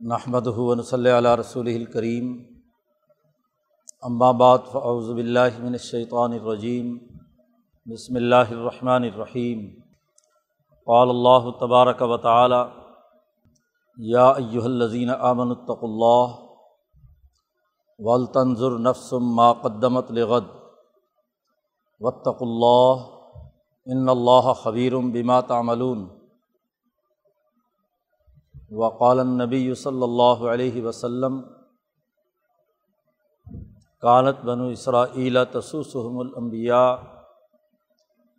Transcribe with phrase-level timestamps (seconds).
[0.00, 2.26] نحمد ہُون صلی علیہ رسول الکریم
[4.38, 6.96] بعد فاعوذ باللہ من الشیطان الرجیم
[7.86, 9.64] بسم اللہ الرحمن الرحیم
[10.86, 12.60] قال اللہ تبارک و تعالی
[13.98, 16.36] یا ایہا الذین آمنوا اتقوا اللہ
[17.98, 20.44] ولتنظر نفس ما قدمت لغد.
[22.00, 23.04] واتقوا اللہ
[23.86, 26.17] ان اللہ خبیر بما تعملون.
[28.70, 31.40] وقال نبی صلی اللہ علیہ وسلم
[34.02, 35.04] کانت بنو اسرا
[35.52, 36.90] تسوسحم الانبیاء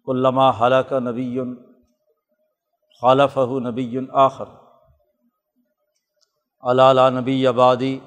[0.07, 1.39] علامہ حلق نبی
[3.01, 4.45] خالف نبی آخر
[6.63, 7.97] علالہ نبی آبادی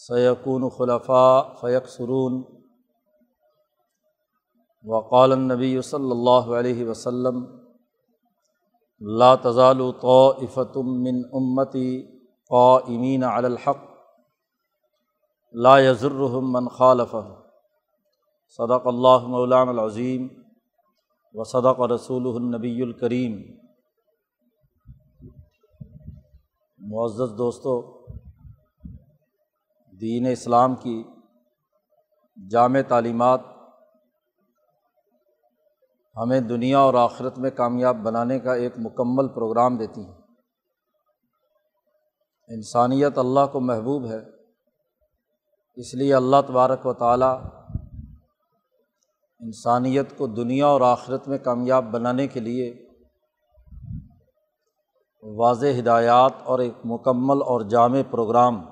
[0.00, 2.42] سیقون خلفاء فیق سرون
[4.84, 7.44] وقال نبی صلی اللہ علیہ وسلم
[9.00, 12.06] لا تزال طائفة من امتی
[12.48, 13.88] قائمین علی الحق.
[15.52, 17.40] لا يضرهم من خالفه.
[18.56, 20.28] صدق اللہ مولان العظیم
[21.34, 23.42] و صدق رسول النبی الکریم
[26.78, 27.82] معزز دوستوں
[30.00, 31.04] دین اسلام کی
[32.50, 33.40] جامع تعلیمات
[36.22, 40.12] ہمیں دنیا اور آخرت میں کامیاب بنانے کا ایک مکمل پروگرام دیتی ہیں۔
[42.48, 44.18] انسانیت اللہ کو محبوب ہے،
[45.76, 47.40] اس لیے اللہ تبارک و تعالیٰ
[49.40, 52.86] انسانیت کو دنیا اور آخرت میں کامیاب بنانے کے لیے
[55.22, 58.69] واضح ہدایات اور ایک مکمل اور جامع پروگرام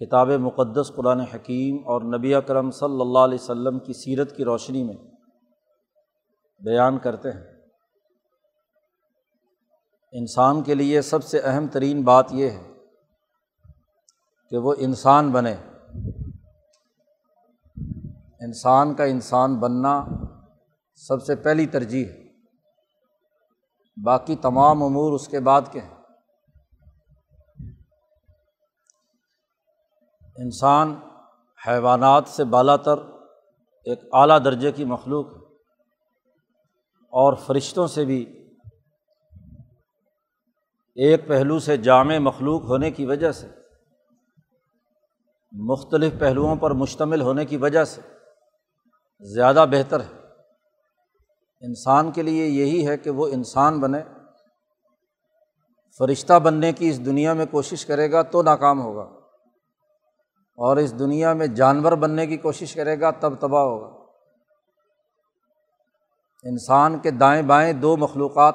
[0.00, 4.84] کتاب مقدس قرآن حکیم اور نبی اکرم صلی اللہ علیہ وسلم کی سیرت کی روشنی
[4.84, 4.94] میں
[6.64, 7.44] بیان کرتے ہیں۔
[10.12, 12.72] انسان کے لیے سب سے اہم ترین بات یہ ہے
[14.50, 15.54] کہ وہ انسان بنے۔
[18.40, 20.04] انسان کا انسان بننا
[20.94, 22.28] سب سے پہلی ترجیح ہے۔
[24.04, 25.97] باقی تمام امور اس کے بعد کے ہیں۔
[30.42, 31.00] انسان
[31.68, 32.98] حیوانات سے بالا تر
[33.84, 35.54] ایک اعلیٰ درجے کی مخلوق ہے
[37.12, 38.50] اور فرشتوں سے بھی
[40.94, 43.46] ایک پہلو سے جامع مخلوق ہونے کی وجہ سے،
[45.52, 48.00] مختلف پہلوؤں پر مشتمل ہونے کی وجہ سے
[49.20, 50.20] زیادہ بہتر ہے۔
[51.60, 54.02] انسان کے لیے یہی ہے کہ وہ انسان بنے،
[55.98, 59.17] فرشتہ بننے کی اس دنیا میں کوشش کرے گا تو ناکام ہوگا۔
[60.58, 64.04] اور اس دنیا میں جانور بننے کی کوشش کرے گا تب تباہ ہوگا۔
[66.44, 68.54] انسان کے دائیں بائیں دو مخلوقات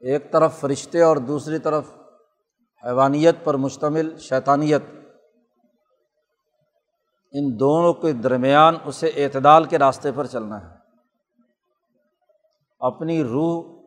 [0.00, 1.84] ایک طرف فرشتے اور دوسری طرف
[2.86, 4.82] حیوانیت پر مشتمل شیطانیت۔
[7.32, 10.74] ان دونوں کے درمیان اسے اعتدال کے راستے پر چلنا ہے۔
[12.80, 13.86] اپنی روح،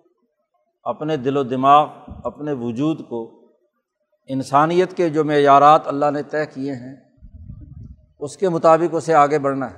[0.84, 1.90] اپنے دل و دماغ،
[2.24, 3.41] اپنے وجود کو
[4.28, 6.96] انسانیت کے جو معیارات اللہ نے طے کیے ہیں،
[8.20, 9.78] اس کے مطابق اسے آگے بڑھنا ہے۔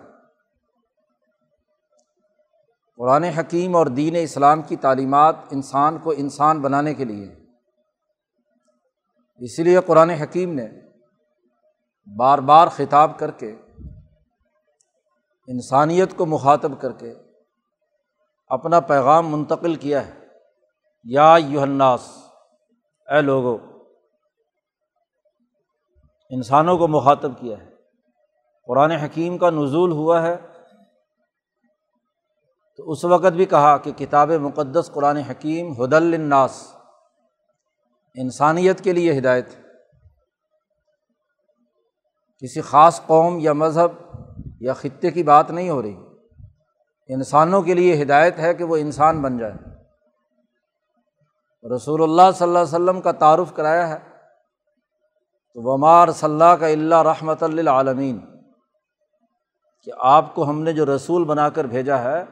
[2.97, 7.35] قرآن حکیم اور دین اسلام کی تعلیمات انسان کو انسان بنانے کے لیے
[9.39, 10.67] اسی لیے قرآن حکیم نے
[12.17, 13.55] بار بار خطاب کر کے،
[15.47, 17.13] انسانیت کو مخاطب کر کے
[18.47, 20.23] اپنا پیغام منتقل کیا ہے۔
[21.03, 22.09] یا یوہناس
[23.11, 23.72] اے لوگو
[26.33, 27.69] انسانوں کو مخاطب کیا ہے۔
[28.67, 30.37] قرآن حکیم کا نزول ہوا ہے۔
[32.77, 36.75] تو اس وقت بھی کہا کہ کتاب مقدس قرآن حکیم حد الناس
[38.15, 39.47] انسانیت کے لیے ہدایت۔
[42.39, 43.91] کسی خاص قوم یا مذہب
[44.59, 45.95] یا خطے کی بات نہیں ہو رہی۔
[47.07, 49.53] انسانوں کے لیے ہدایت ہے کہ وہ انسان بن جائے
[51.75, 54.12] رسول اللہ صلی اللہ علیہ وسلم کا تعارف کرایا ہے۔
[55.53, 58.19] تو ومار صلی کا اللہ رحمۃ للعالمین
[59.83, 62.23] کہ آپ کو ہم نے جو رسول بنا کر بھیجا ہے،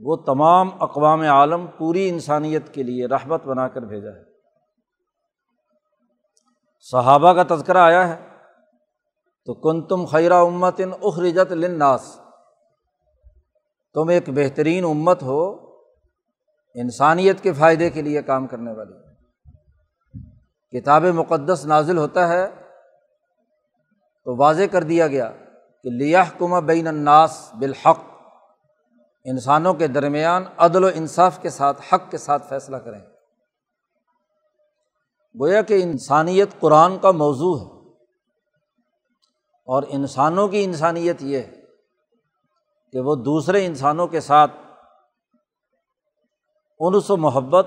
[0.00, 4.24] وہ تمام اقوام عالم پوری انسانیت کے لیے رحمت بنا کر بھیجا ہے۔
[6.80, 8.30] صحابہ کا تذکرہ آیا ہے۔
[9.44, 12.20] تو کن تم خیرہ امتن اخرجت لناس
[13.94, 15.54] تم ایک بہترین امت ہو،
[16.74, 19.09] انسانیت کے فائدے کے لیے کام کرنے والی۔
[20.72, 22.46] کتاب مقدس نازل ہوتا ہے
[24.24, 25.32] تو واضح کر دیا گیا
[25.82, 27.98] کہ لیہ کما بین الناس بالحق،
[29.24, 33.00] انسانوں کے درمیان عدل و انصاف کے ساتھ، حق کے ساتھ فیصلہ کریں۔
[35.40, 37.80] گویا کہ انسانیت قرآن کا موضوع ہے
[39.66, 41.60] اور انسانوں کی انسانیت یہ ہے
[42.92, 44.52] کہ وہ دوسرے انسانوں کے ساتھ
[46.78, 47.66] انس و محبت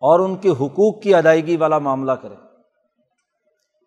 [0.00, 2.34] اور ان کے حقوق کی ادائیگی والا معاملہ کرے۔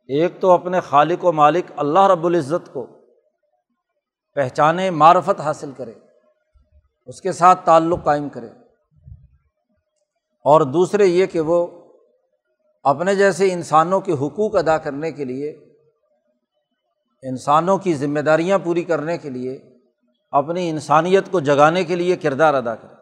[0.07, 2.87] ایک تو اپنے خالق و مالک اللہ رب العزت کو
[4.35, 5.93] پہچانے، معرفت حاصل کرے،
[7.05, 8.47] اس کے ساتھ تعلق قائم کرے۔
[10.45, 11.67] اور دوسرے یہ کہ وہ
[12.83, 15.49] اپنے جیسے انسانوں کے حقوق ادا کرنے کے لیے،
[17.23, 19.59] انسانوں کی ذمہ داریاں پوری کرنے کے لیے،
[20.31, 23.00] اپنی انسانیت کو جگانے کے لیے کردار ادا کرے۔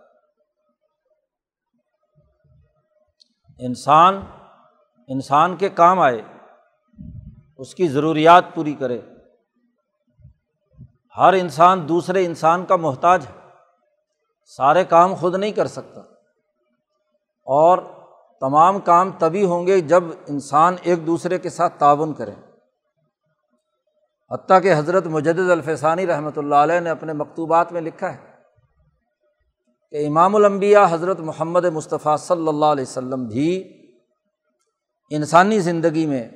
[3.60, 4.22] انسان
[5.08, 6.22] انسان کے کام آئے،
[7.58, 9.02] اس کی ضروریات پوری کرے۔
[11.18, 13.50] ہر انسان دوسرے انسان کا محتاج ہے۔
[14.46, 16.02] سارے کام خود نہیں کر سکتا۔
[17.46, 17.78] اور
[18.40, 22.34] تمام کام تبھی ہوں گے جب انسان ایک دوسرے کے ساتھ تعاون کرے۔
[24.32, 28.29] حتیٰ کہ حضرت مجد الفسانی رحمۃ اللہ علیہ نے اپنے مکتوبات میں لکھا ہے۔
[29.92, 33.78] کہ امام الانبیاء حضرت محمد مصطفیٰ صلی اللہ علیہ وسلم بھی
[35.10, 36.30] انسانی زندگی میں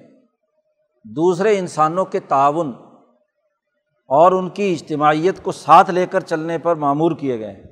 [1.04, 2.72] دوسرے انسانوں کے تعاون
[4.06, 7.64] اور ان کی اجتماعیت کو ساتھ لے کر چلنے پر معمور کیے گئے ہیں۔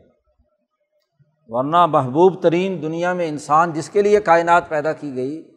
[1.48, 5.52] ورنہ محبوب ترین دنیا میں انسان جس کے لیے کائنات پیدا کی گئی،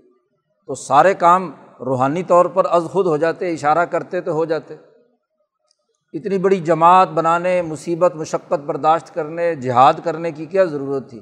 [0.67, 1.51] تو سارے کام
[1.81, 4.77] روحانی طور پر از خود ہو جاتے، اشارہ کرتے تو ہو جاتے۔
[6.15, 11.21] اتنی بڑی جماعت بنانے، مصیبت، مشقت برداشت کرنے، جہاد کرنے کی کیا ضرورت تھی؟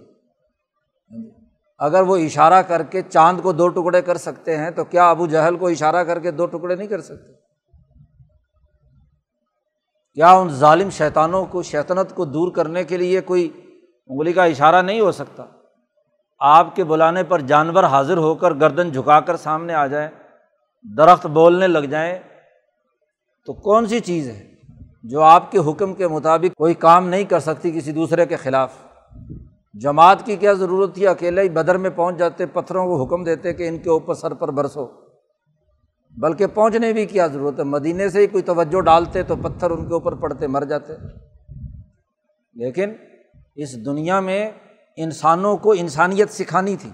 [1.79, 5.27] اگر وہ اشارہ کر کے چاند کو دو ٹکڑے کر سکتے ہیں تو کیا ابو
[5.27, 7.33] جہل کو اشارہ کر کے دو ٹکڑے نہیں کر سکتے؟
[10.15, 13.51] کیا ان ظالم شیطانوں کو، شیطنت کو دور کرنے کے لیے کوئی
[14.07, 15.47] انگلی کا اشارہ نہیں ہو سکتا؟
[16.41, 20.09] آپ کے بلانے پر جانور حاضر ہو کر گردن جھکا کر سامنے آ جائیں،
[20.97, 22.19] درخت بولنے لگ جائیں،
[23.45, 24.52] تو کون سی چیز ہے؟
[25.03, 28.73] جو آپ کے حکم کے مطابق کوئی کام نہیں کر سکتی کسی دوسرے کے خلاف۔
[29.75, 33.53] جماعت کی کیا ضرورت تھی؟ اکیلے ہی بدر میں پہنچ جاتے، پتھروں کو حکم دیتے
[33.53, 34.87] کہ ان کے اوپر سر پر برسو۔
[36.11, 39.89] بلکہ پہنچنے بھی کیا ضرورت ہے؟ مدینے سے ہی کوئی توجہ ڈالتے تو پتھر ان
[39.89, 40.93] کے اوپر پڑتے، مر جاتے۔
[42.55, 42.93] لیکن
[43.57, 44.51] اس دنیا میں
[44.97, 46.91] انسانوں کو انسانیت سکھانی تھی۔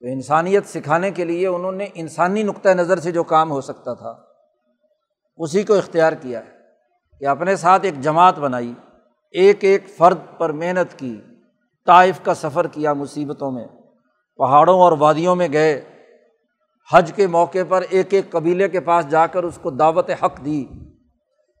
[0.00, 3.94] تو انسانیت سکھانے کے لیے انہوں نے انسانی نقطۂ نظر سے جو کام ہو سکتا
[3.94, 4.16] تھا،
[5.36, 6.53] اسی کو اختیار کیا ہے۔
[7.24, 8.74] کہ اپنے ساتھ ایک جماعت بنائی،
[9.30, 11.20] ایک ایک فرد پر محنت کی،
[11.86, 13.66] طائف کا سفر کیا مصیبتوں میں۔
[14.36, 15.84] پہاڑوں اور وادیوں میں گئے۔
[16.92, 20.44] حج کے موقع پر ایک ایک قبیلے کے پاس جا کر اس کو دعوت حق
[20.44, 20.64] دی۔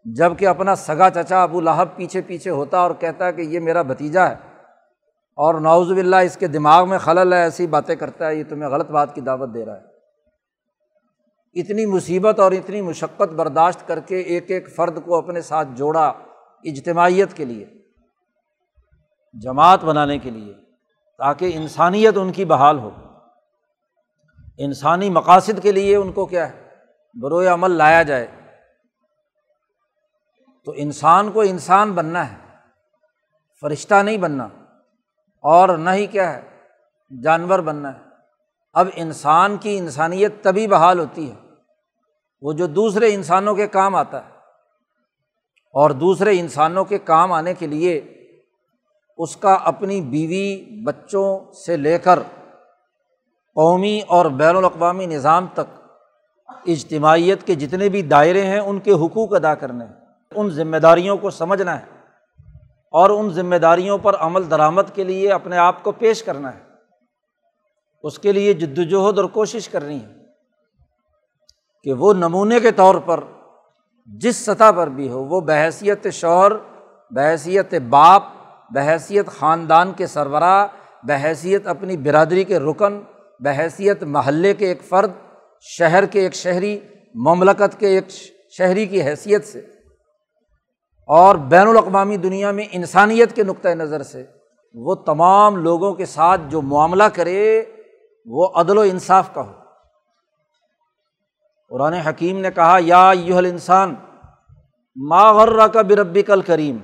[0.04, 3.82] جبکہ اپنا سگا چچا ابو لہب پیچھے پیچھے ہوتا اور کہتا ہے کہ یہ میرا
[3.82, 4.36] بھتیجا ہے۔
[5.36, 8.70] اور ناوز باللہ اس کے دماغ میں خلل ہے، ایسی باتیں کرتا ہے، یہ تمہیں
[8.70, 9.93] غلط بات کی دعوت دے رہا ہے۔
[11.54, 16.12] اتنی مصیبت اور اتنی مشقت برداشت کر کے ایک ایک فرد کو اپنے ساتھ جوڑا
[16.64, 17.66] اجتماعیت کے لیے،
[19.34, 20.54] جماعت بنانے کے لیے،
[21.18, 22.90] تاکہ انسانیت ان کی بحال ہو۔
[24.58, 26.68] انسانی مقاصد کے لیے ان کو کیا ہے؟
[27.20, 28.26] بروئے عمل لایا جائے۔
[30.64, 32.36] تو انسان کو انسان بننا ہے،
[33.60, 34.48] فرشتہ نہیں بننا،
[35.40, 36.42] اور نہ ہی کیا ہے،
[37.22, 38.04] جانور بننا ہے۔
[38.72, 41.43] اب انسان کی انسانیت تبھی بحال ہوتی ہے۔
[42.44, 44.30] وہ جو دوسرے انسانوں کے کام آتا ہے
[45.72, 48.00] اور دوسرے انسانوں کے کام آنے کے لیے
[49.18, 52.18] اس کا اپنی بیوی بچوں سے لے کر
[53.54, 55.82] قومی اور بین الاقوامی نظام تک
[56.66, 59.92] اجتماعیت کے جتنے بھی دائرے ہیں، ان کے حقوق ادا کرنے ہیں۔
[60.34, 61.84] ان ذمہ داریوں کو سمجھنا ہے
[62.90, 66.60] اور ان ذمہ داریوں پر عمل درآمد کے لیے اپنے آپ کو پیش کرنا ہے۔
[68.02, 70.23] اس کے لیے جد وجہد اور کوشش کرنی ہے۔
[71.84, 73.20] کہ وہ نمونے کے طور پر
[74.08, 76.52] جس سطح پر بھی ہو، وہ بحیثیت شوہر،
[77.12, 78.22] بحیثیت باپ،
[78.70, 80.66] بحیثیت خاندان کے سربراہ
[81.04, 83.00] بحیثیت اپنی برادری کے رکن،
[83.40, 85.10] بحیثیت محلے کے ایک فرد،
[85.66, 86.78] شہر کے ایک شہری،
[87.14, 88.08] مملکت کے ایک
[88.58, 89.58] شہری کی حیثیت سے،
[91.08, 94.24] اور بین الاقوامی دنیا میں انسانیت کے نقطۂ نظر سے،
[94.74, 97.62] وہ تمام لوگوں کے ساتھ جو معاملہ کرے،
[98.26, 99.52] وہ عدل و انصاف کا ہو۔
[101.74, 103.94] قرآن حکیم نے کہا، یا یوہل انسان
[105.10, 106.78] غرہ کا بربی کل کریم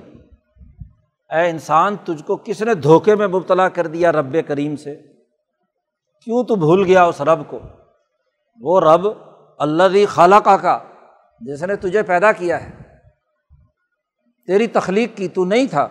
[1.29, 4.95] اے انسان، تجھ کو کس نے دھوکے میں مبتلا کر دیا رب کریم سے؟
[6.23, 7.59] کیوں تو بھول گیا اس رب کو؟
[8.59, 9.07] وہ رب
[9.59, 10.79] اللہ خالہ کا
[11.41, 12.71] جس نے تجھے پیدا کیا ہے۔
[14.47, 15.87] تیری تخلیق کی تو نہیں تھا۔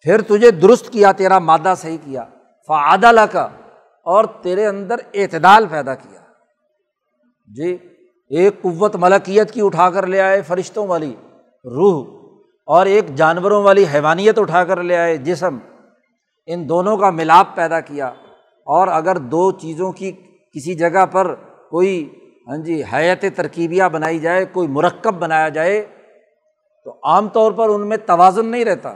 [0.00, 2.24] پھر تجھے درست کیا، تیرا مادہ صحیح کیا۔
[2.66, 3.48] فعدل کا
[4.04, 6.27] اور تیرے اندر اعتدال پیدا کیا۔
[7.56, 7.78] جی
[8.30, 11.14] ایک قوت ملکیت کی اٹھا کر لے آئے فرشتوں والی،
[11.64, 12.06] روح،
[12.66, 15.58] اور ایک جانوروں والی حیوانیت اٹھا کر لے آئے جسم۔
[16.46, 18.06] ان دونوں کا ملاپ پیدا کیا۔
[18.66, 20.12] اور اگر دو چیزوں کی
[20.54, 21.34] کسی جگہ پر
[21.70, 22.14] کوئی
[22.48, 25.86] ہاں جی حیت ترکیبیاں بنائی جائے، کوئی مرکب بنایا جائے،
[26.84, 28.94] تو عام طور پر ان میں توازن نہیں رہتا۔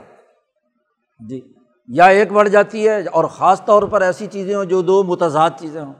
[1.29, 1.41] جی
[1.87, 5.49] یا ایک بڑھ جاتی ہے اور خاص طور پر ایسی چیزیں ہوں جو دو متضاد
[5.59, 5.93] چیزیں ہوں۔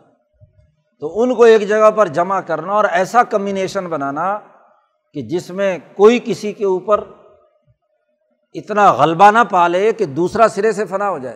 [1.03, 4.39] تو ان کو ایک جگہ پر جمع کرنا اور ایسا کمبینیشن بنانا
[5.13, 7.03] کہ جس میں کوئی کسی کے اوپر
[8.53, 11.35] اتنا غلبہ نہ پالے کہ دوسرا سرے سے فنا ہو جائے۔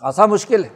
[0.00, 0.68] خاصا مشکل ہے۔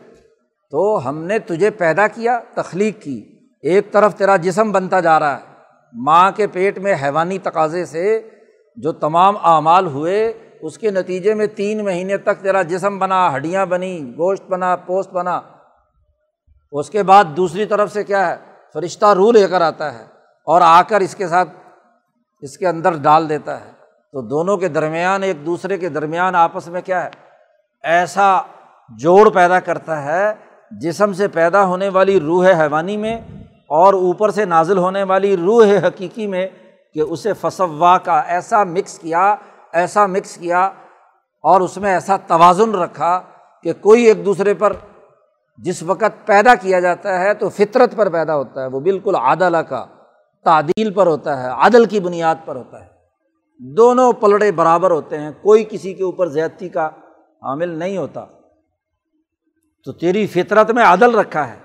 [0.71, 5.37] تو ہم نے تجھے پیدا کیا، تخلیق کی۔ ایک طرف تیرا جسم بنتا جا رہا
[5.37, 5.45] ہے۔
[5.93, 8.29] ماں کے پیٹ میں حیوانی تقاضے سے
[8.77, 10.33] جو تمام اعمال ہوئے،
[10.63, 15.11] اس کے نتیجے میں تین مہینے تک تیرا جسم بنا، ہڈیاں بنی گوشت بنا پوسٹ
[15.11, 15.41] بنا۔
[16.73, 18.37] اس کے بعد دوسری طرف سے کیا ہے؟
[18.73, 20.05] فرشتہ روح لے کر آتا ہے
[20.47, 21.49] اور آ کر اس کے ساتھ
[22.41, 23.71] اس کے اندر ڈال دیتا ہے۔
[24.13, 27.11] تو دونوں کے درمیان، ایک دوسرے کے درمیان آپس میں کیا ہے؟
[27.83, 28.41] ایسا
[28.89, 30.35] جوڑ پیدا کرتا ہے،
[30.71, 33.21] جسم سے پیدا ہونے والی روح حیوانی میں
[33.69, 36.49] اور اوپر سے نازل ہونے والی روح حقیقی میں
[36.95, 39.37] کہ اسے فصوا کا ایسا مکس کیا،
[39.73, 40.65] ایسا مکس کیا
[41.43, 43.21] اور اس میں ایسا توازن رکھا
[43.63, 44.73] کہ کوئی ایک دوسرے پر
[45.63, 49.57] جس وقت پیدا کیا جاتا ہے تو فطرت پر پیدا ہوتا ہے، وہ بالکل عادلہ
[49.57, 49.87] کا
[50.45, 52.91] تعدیل پر ہوتا ہے، عدل کی بنیاد پر ہوتا ہے۔
[53.59, 56.87] دونوں پلڑے برابر ہوتے ہیں، کوئی کسی کے اوپر زیادتی کا
[57.43, 58.25] حامل نہیں ہوتا۔
[59.85, 61.59] تو تیری فطرت میں عدل رکھا ہے۔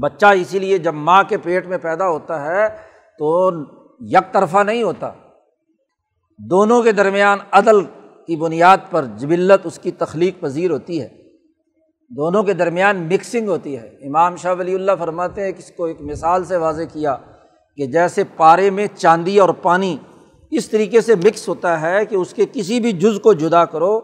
[0.00, 2.68] بچہ اسی لیے جب ماں کے پیٹ میں پیدا ہوتا ہے
[3.18, 3.50] تو
[4.00, 5.12] یک طرفہ نہیں ہوتا۔
[6.38, 7.84] دونوں کے درمیان عدل
[8.26, 11.27] کی بنیاد پر جبلت اس کی تخلیق پذیر ہوتی ہے۔
[12.08, 15.84] دونوں کے درمیان مکسنگ ہوتی ہے۔ امام شاہ ولی اللہ فرماتے ہیں کہ اس کو
[15.84, 17.16] ایک مثال سے واضح کیا
[17.76, 19.96] کہ جیسے پارے میں چاندی اور پانی
[20.50, 24.00] اس طریقے سے مکس ہوتا ہے کہ اس کے کسی بھی جز کو جدا کرو،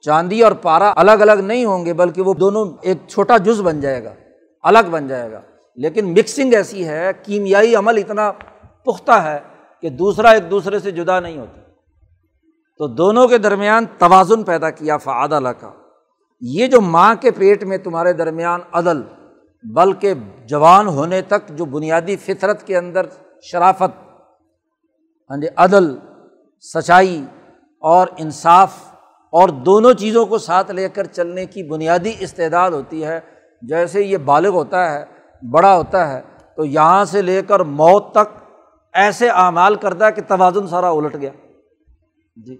[0.00, 3.80] چاندی اور پارا الگ الگ نہیں ہوں گے بلکہ وہ دونوں ایک چھوٹا جز بن
[3.80, 4.14] جائے گا،
[4.62, 5.40] الگ بن جائے گا۔
[5.76, 8.32] لیکن مکسنگ ایسی ہے، کیمیائی عمل اتنا
[8.84, 9.38] پختہ ہے
[9.80, 11.60] کہ دوسرا ایک دوسرے سے جدا نہیں ہوتا۔
[12.78, 15.85] تو دونوں کے درمیان توازن پیدا کیا فعاد اللہ کا۔
[16.40, 19.02] یہ جو ماں کے پیٹ میں تمہارے درمیان عدل،
[19.64, 20.14] بلکہ
[20.46, 23.06] جوان ہونے تک جو بنیادی فطرت کے اندر
[23.42, 24.04] شرافت
[25.30, 25.96] ہاں جی عدل،
[26.64, 27.24] سچائی
[27.82, 28.74] اور انصاف
[29.32, 33.20] اور دونوں چیزوں کو ساتھ لے کر چلنے کی بنیادی استعداد ہوتی ہے،
[33.62, 35.04] جیسے یہ بالغ ہوتا ہے،
[35.50, 36.20] بڑا ہوتا ہے،
[36.56, 38.38] تو یہاں سے لے کر موت تک
[38.92, 41.30] ایسے اعمال کرتا ہے کہ توازن سارا الٹ گیا۔
[42.36, 42.58] جی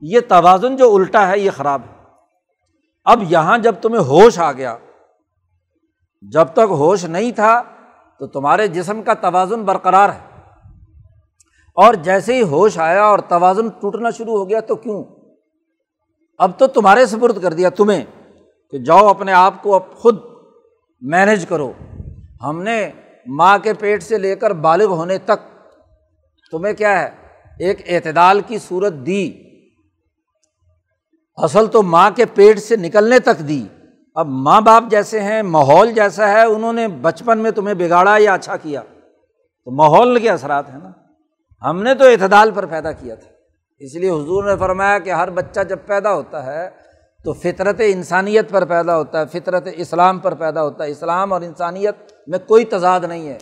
[0.00, 1.91] یہ توازن جو الٹا ہے، یہ خراب ہے۔
[3.04, 4.76] اب یہاں جب تمہیں ہوش آ گیا،
[6.22, 7.62] جب تک ہوش نہیں تھا،
[8.18, 10.40] تو تمہارے جسم کا توازن برقرار ہے۔
[11.74, 15.04] اور جیسے ہی ہوش آیا اور توازن ٹوٹنا شروع ہو گیا، تو کیوں؟
[16.38, 18.04] اب تو تمہارے سپرد کر دیا تمہیں
[18.70, 20.18] کہ جاؤ اپنے آپ کو اب خود
[21.00, 21.72] مینیج کرو۔
[22.42, 22.90] ہم نے
[23.26, 25.68] ماں کے پیٹ سے لے کر بالغ ہونے تک
[26.50, 27.10] تمہیں کیا ہے،
[27.58, 29.51] ایک اعتدال کی صورت دی۔
[31.34, 33.66] اصل تو ماں کے پیٹ سے نکلنے تک دی۔
[34.14, 38.34] اب ماں باپ جیسے ہیں، ماحول جیسا ہے، انہوں نے بچپن میں تمہیں بگاڑا یا
[38.34, 38.80] اچھا کیا؟
[39.64, 40.90] تو ماحول کے اثرات ہیں نا۔
[41.70, 43.30] ہم نے تو اعتدال پر پیدا کیا تھا۔
[43.78, 46.70] اس لیے حضور نے فرمایا کہ ہر بچہ جب پیدا ہوتا ہے
[47.24, 51.40] تو فطرت انسانیت پر پیدا ہوتا ہے، فطرت اسلام پر پیدا ہوتا ہے۔ اسلام اور
[51.40, 51.94] انسانیت
[52.26, 53.38] میں کوئی تضاد نہیں ہے۔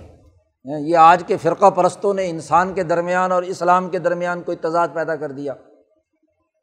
[0.65, 4.89] یہ آج کے فرقہ پرستوں نے انسان کے درمیان اور اسلام کے درمیان کوئی تضاد
[4.95, 5.55] پیدا کر دیا۔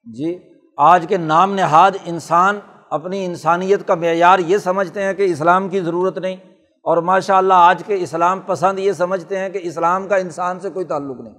[0.03, 5.69] جی؟ آج کے نام نہاد انسان اپنی انسانیت کا معیار یہ سمجھتے ہیں کہ اسلام
[5.69, 6.35] کی ضرورت نہیں
[6.83, 10.69] اور ماشاء اللہ آج کے اسلام پسند یہ سمجھتے ہیں کہ اسلام کا انسان سے
[10.69, 11.33] کوئی تعلق نہیں۔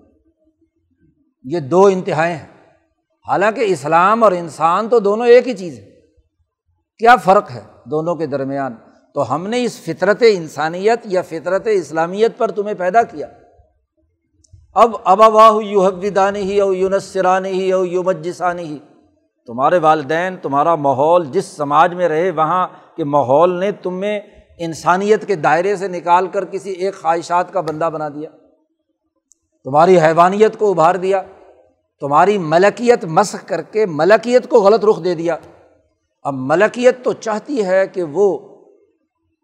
[1.45, 2.47] یہ دو انتہائیں ہیں۔
[3.29, 5.91] حالانکہ اسلام اور انسان تو دونوں ایک ہی چیز ہے۔
[6.99, 8.75] کیا فرق ہے دونوں کے درمیان؟
[9.15, 13.27] تو ہم نے اس فطرت انسانیت یا فطرت اسلامیت پر تمہیں پیدا کیا۔
[14.75, 18.79] اب ابا واہ یوحدانی ہی او یونسرانی ہی او یومجسانی ہی
[19.49, 24.21] تمہارے والدین، تمہارا ماحول جس سماج میں رہے وہاں کے ماحول نے تمہیں
[24.59, 28.31] انسانیت کے دائرے سے نکال کر کسی ایک خواہشات کا بندہ بنا دیا۔
[29.65, 31.23] تمہاری حیوانیت کو ابھار دیا۔
[32.01, 35.37] تمہاری ملکیت مسق کر کے ملکیت کو غلط رخ دے دیا۔
[36.23, 38.39] اب ملکیت تو چاہتی ہے کہ وہ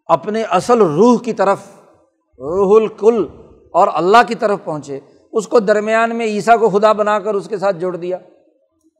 [0.05, 1.59] اپنے اصل روح کی طرف،
[2.39, 3.27] روح الکل
[3.71, 4.99] اور اللہ کی طرف پہنچے۔
[5.33, 8.17] اس کو درمیان میں عیسیٰ کو خدا بنا کر اس کے ساتھ جوڑ دیا۔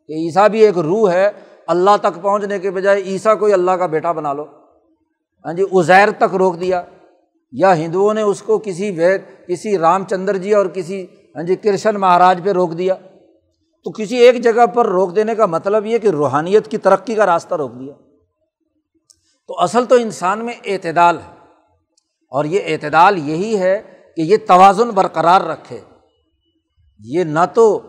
[0.07, 1.31] کہ عیسیٰ بھی ایک روح ہے،
[1.67, 4.45] اللہ تک پہنچنے کے بجائے عیسیٰ کو ہی اللہ کا بیٹا بنا لو۔
[5.45, 6.83] ہاں جی ازیر تک روک دیا۔
[7.51, 11.55] یا ہندوؤں نے اس کو کسی وید کسی رام چندر جی اور کسی ہاں جی
[11.55, 12.93] کرشن مہاراج پہ روک دیا۔
[13.83, 17.25] تو کسی ایک جگہ پر روک دینے کا مطلب یہ کہ روحانیت کی ترقی کا
[17.25, 17.93] راستہ روک دیا۔
[19.47, 21.35] تو اصل تو انسان میں اعتدال ہے۔
[22.29, 23.81] اور یہ اعتدال یہی ہے
[24.15, 25.79] کہ یہ توازن برقرار رکھے۔
[26.99, 27.81] یہ نہ تو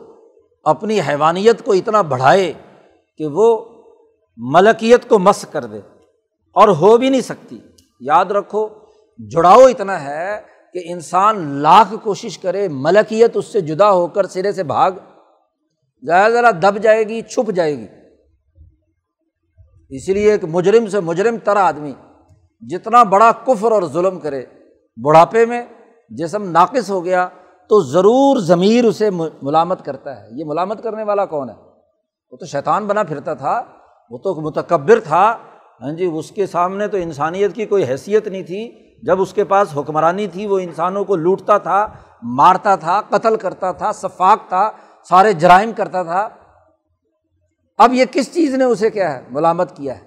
[0.67, 2.53] اپنی حیوانیت کو اتنا بڑھائے
[3.19, 3.65] کہ وہ
[4.37, 5.79] ملکیت کو مس کر دے
[6.53, 7.59] اور ہو بھی نہیں سکتی۔
[8.01, 8.69] یاد رکھو،
[9.19, 10.41] جڑاؤ اتنا ہے
[10.73, 14.93] کہ انسان لاکھ کوشش کرے، ملکیت اس سے جدا ہو کر سرے سے بھاگ۔
[16.07, 17.87] ذرا ذرا دب جائے گی، چھپ جائے گی۔
[19.89, 21.93] اسی لیے ایک مجرم سے مجرم تر آدمی
[22.61, 24.45] جتنا بڑا کفر اور ظلم کرے،
[25.05, 25.65] بڑھاپے میں
[26.11, 27.29] جسم ناقص ہو گیا
[27.69, 29.11] تو ضرور ضمیر اسے
[29.43, 31.55] ملامت کرتا ہے۔ یہ ملامت کرنے والا کون ہے؟
[32.31, 33.63] وہ تو شیطان بنا پھرتا تھا،
[34.11, 35.37] وہ تو متکبر تھا۔
[35.81, 39.45] ہاں جی اس کے سامنے تو انسانیت کی کوئی حیثیت نہیں تھی۔ جب اس کے
[39.45, 41.89] پاس حکمرانی تھی، وہ انسانوں کو لوٹتا تھا،
[42.23, 44.71] مارتا تھا، قتل کرتا تھا شفاق تھا،
[45.09, 46.29] سارے جرائم کرتا تھا۔
[47.79, 50.07] اب یہ کس چیز نے اسے کیا ہے؟ ملامت کیا ہے۔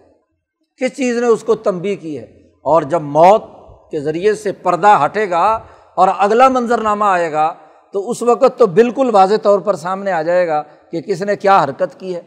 [0.78, 2.24] کس چیز نے اس کو تنبی کی ہے؟
[2.63, 3.44] اور جب موت
[3.92, 5.60] کے ذریعے سے پردہ ہٹے گا
[6.00, 7.53] اور اگلا منظر نامہ آئے گا
[7.94, 11.36] تو اس وقت تو بالکل واضح طور پر سامنے آ جائے گا کہ کس نے
[11.36, 12.22] کیا حرکت کی ہے۔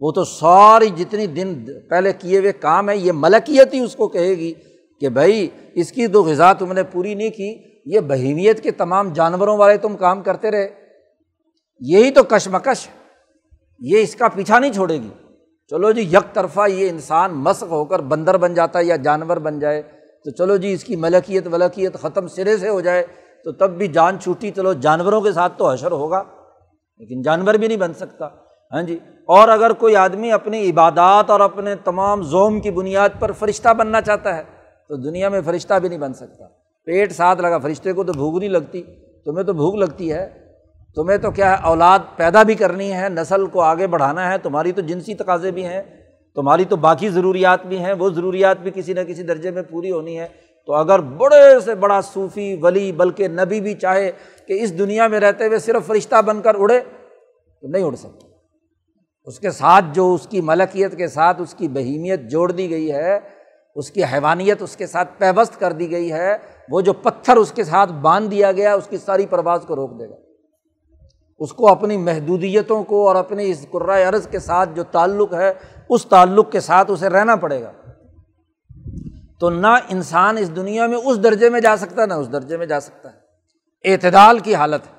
[0.00, 4.08] وہ تو ساری جتنی دن پہلے کیے ہوئے کام ہے یہ ملکیت ہی اس کو
[4.08, 4.54] کہے گی
[5.00, 7.56] کہ بھائی، اس کی تو غذا تم نے پوری نہیں کی،
[7.86, 10.68] یہ بہیمیت کے تمام جانوروں والے تم کام کرتے رہے۔
[11.80, 12.88] یہی تو کشمکش
[13.78, 15.10] یہ اس کا پیچھا نہیں چھوڑے گی۔
[15.70, 19.36] چلو جی یک طرفہ یہ انسان مسق ہو کر بندر بن جاتا ہے یا جانور
[19.36, 19.82] بن جائے۔
[20.24, 23.06] تو چلو جی اس کی ملکیت ولکیت ختم سرے سے ہو جائے،
[23.44, 26.22] تو تب بھی جان چھوٹی، چلو جانوروں کے ساتھ تو حشر ہوگا،
[26.98, 28.28] لیکن جانور بھی نہیں بن سکتا۔
[28.72, 28.98] ہاں جی
[29.28, 34.00] اور اگر کوئی آدمی اپنی عبادات اور اپنے تمام زوم کی بنیاد پر فرشتہ بننا
[34.00, 34.42] چاہتا ہے،
[34.88, 36.46] تو دنیا میں فرشتہ بھی نہیں بن سکتا۔
[36.84, 38.82] پیٹ ساتھ لگا، فرشتے کو تو بھوک نہیں لگتی،
[39.24, 40.48] تمہیں تو بھوک لگتی ہے۔
[40.94, 44.72] تمہیں تو کیا ہے، اولاد پیدا بھی کرنی ہے، نسل کو آگے بڑھانا ہے، تمہاری
[44.72, 45.82] تو جنسی تقاضے بھی ہیں۔
[46.38, 49.90] تمہاری تو باقی ضروریات بھی ہیں، وہ ضروریات بھی کسی نہ کسی درجے میں پوری
[49.92, 50.26] ہونی ہے
[50.68, 54.10] تو اگر بڑے سے بڑا صوفی، ولی، بلکہ نبی بھی چاہے
[54.46, 58.26] کہ اس دنیا میں رہتے ہوئے صرف فرشتہ بن کر اڑے، تو نہیں اڑ سکتا
[59.26, 62.92] اس کے ساتھ جو اس کی ملکیت کے ساتھ اس کی بہیمیت جوڑ دی گئی
[62.92, 63.18] ہے،
[63.74, 66.36] اس کی حیوانیت اس کے ساتھ پیوست کر دی گئی ہے،
[66.70, 69.98] وہ جو پتھر اس کے ساتھ باندھ دیا گیا، اس کی ساری پرواز کو روک
[69.98, 70.14] دے گا۔
[71.38, 75.52] اس کو اپنی محدودیتوں کو اور اپنی اس قرۂۂ عرض کے ساتھ جو تعلق ہے
[75.90, 77.72] اس تعلق کے ساتھ اسے رہنا پڑے گا۔
[79.40, 82.66] تو نہ انسان اس دنیا میں اس درجے میں جا سکتا، نہ اس درجے میں
[82.66, 83.28] جا سکتا۔ ہے
[83.84, 84.98] اعتدال کی حالت ہے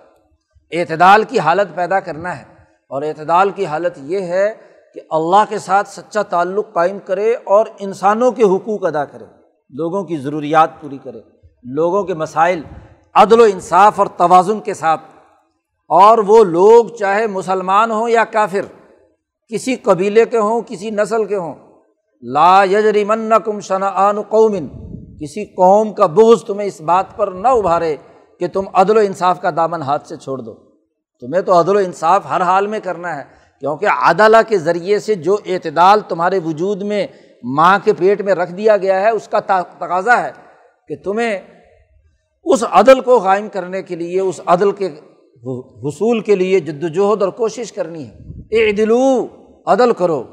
[0.82, 2.43] اعتدال کی حالت پیدا کرنا ہے۔
[2.89, 4.54] اور اعتدال کی حالت یہ ہے
[4.93, 9.25] کہ اللہ کے ساتھ سچا تعلق قائم کرے اور انسانوں کے حقوق ادا کرے۔
[9.69, 11.21] لوگوں کی ضروریات پوری کرے۔
[11.63, 12.62] لوگوں کے مسائل،
[13.13, 15.02] عدل و انصاف اور توازن کے ساتھ۔
[15.88, 18.78] اور وہ لوگ، چاہے مسلمان ہوں یا کافر
[19.49, 21.53] کسی قبیلے کے ہوں، کسی نسل کے ہوں۔
[22.21, 24.67] لا یجری من کم شنعان قومن،
[25.21, 27.95] کسی قوم کا بغض تمہیں اس بات پر نہ ابھارے
[28.39, 30.53] کہ تم عدل و انصاف کا دامن ہاتھ سے چھوڑ دو۔
[31.21, 33.23] تمہیں تو عدل و انصاف ہر حال میں کرنا ہے،
[33.59, 37.07] کیونکہ عدالہ کے ذریعے سے جو اعتدال تمہارے وجود میں
[37.43, 40.31] ماں کے پیٹ میں رکھ دیا گیا ہے، اس کا تقاضا ہے
[40.88, 41.39] کہ تمہیں
[42.45, 44.88] اس عدل کو قائم کرنے کے لیے، اس عدل کے
[45.83, 48.17] حصول کے لیے جد وجہد اور کوشش کرنی ہے۔
[48.51, 49.27] اے دلو
[49.71, 50.23] عدل کرو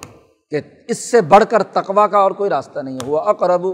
[0.51, 3.67] کہ اس سے بڑھ کر تقوا کا اور کوئی راستہ نہیں ہے۔ وہ اقرب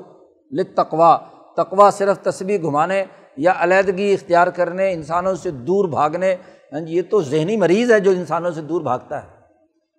[0.53, 1.19] لقوا
[1.57, 3.05] تقوا صرف تصویر گھمانے
[3.37, 6.37] یا علیحدگی اختیار کرنے، انسانوں سے دور بھاگنے۔
[6.73, 9.29] ہاں جی، یہ تو ذہنی مریض ہے جو انسانوں سے دور بھاگتا ہے۔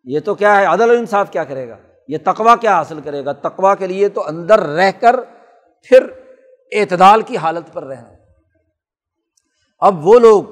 [0.03, 3.25] یہ تو کیا ہے؟ عدل و انصاف کیا کرے گا؟ یہ تقوا کیا حاصل کرے
[3.25, 5.15] گا؟ تقوا کے لیے تو اندر رہ کر
[5.81, 6.07] پھر
[6.71, 8.07] اعتدال کی حالت پر رہنا۔
[9.79, 10.43] اب وہ لوگ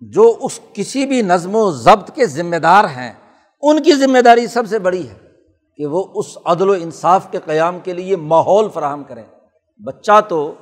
[0.00, 3.12] جو اس کسی بھی نظم و ضبط کے ذمہ دار ہیں
[3.62, 5.14] ان کی ذمہ داری سب سے بڑی ہے
[5.76, 9.22] کہ وہ اس عدل و انصاف کے قیام کے لیے ماحول فراہم کریں۔
[9.86, 10.54] بچہ تو،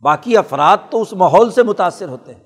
[0.00, 2.42] باقی افراد تو اس ماحول سے متاثر ہوتے ہیں۔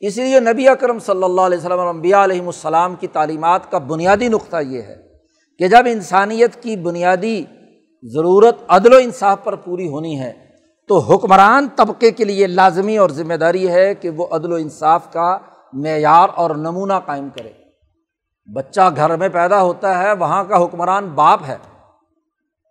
[0.00, 4.28] اس لیے نبی اکرم صلی اللہ علیہ وسلم امبیا علیہم السلام کی تعلیمات کا بنیادی
[4.28, 4.96] نقطہ یہ ہے
[5.58, 7.44] کہ جب انسانیت کی بنیادی
[8.02, 10.32] ضرورت عدل و انصاف پر پوری ہونی ہے،
[10.88, 15.12] تو حکمران طبقے کے لیے لازمی اور ذمہ داری ہے کہ وہ عدل و انصاف
[15.12, 15.38] کا
[15.72, 17.57] معیار اور نمونہ قائم کرے۔
[18.48, 21.56] بچہ گھر میں پیدا ہوتا ہے، وہاں کا حکمران باپ ہے۔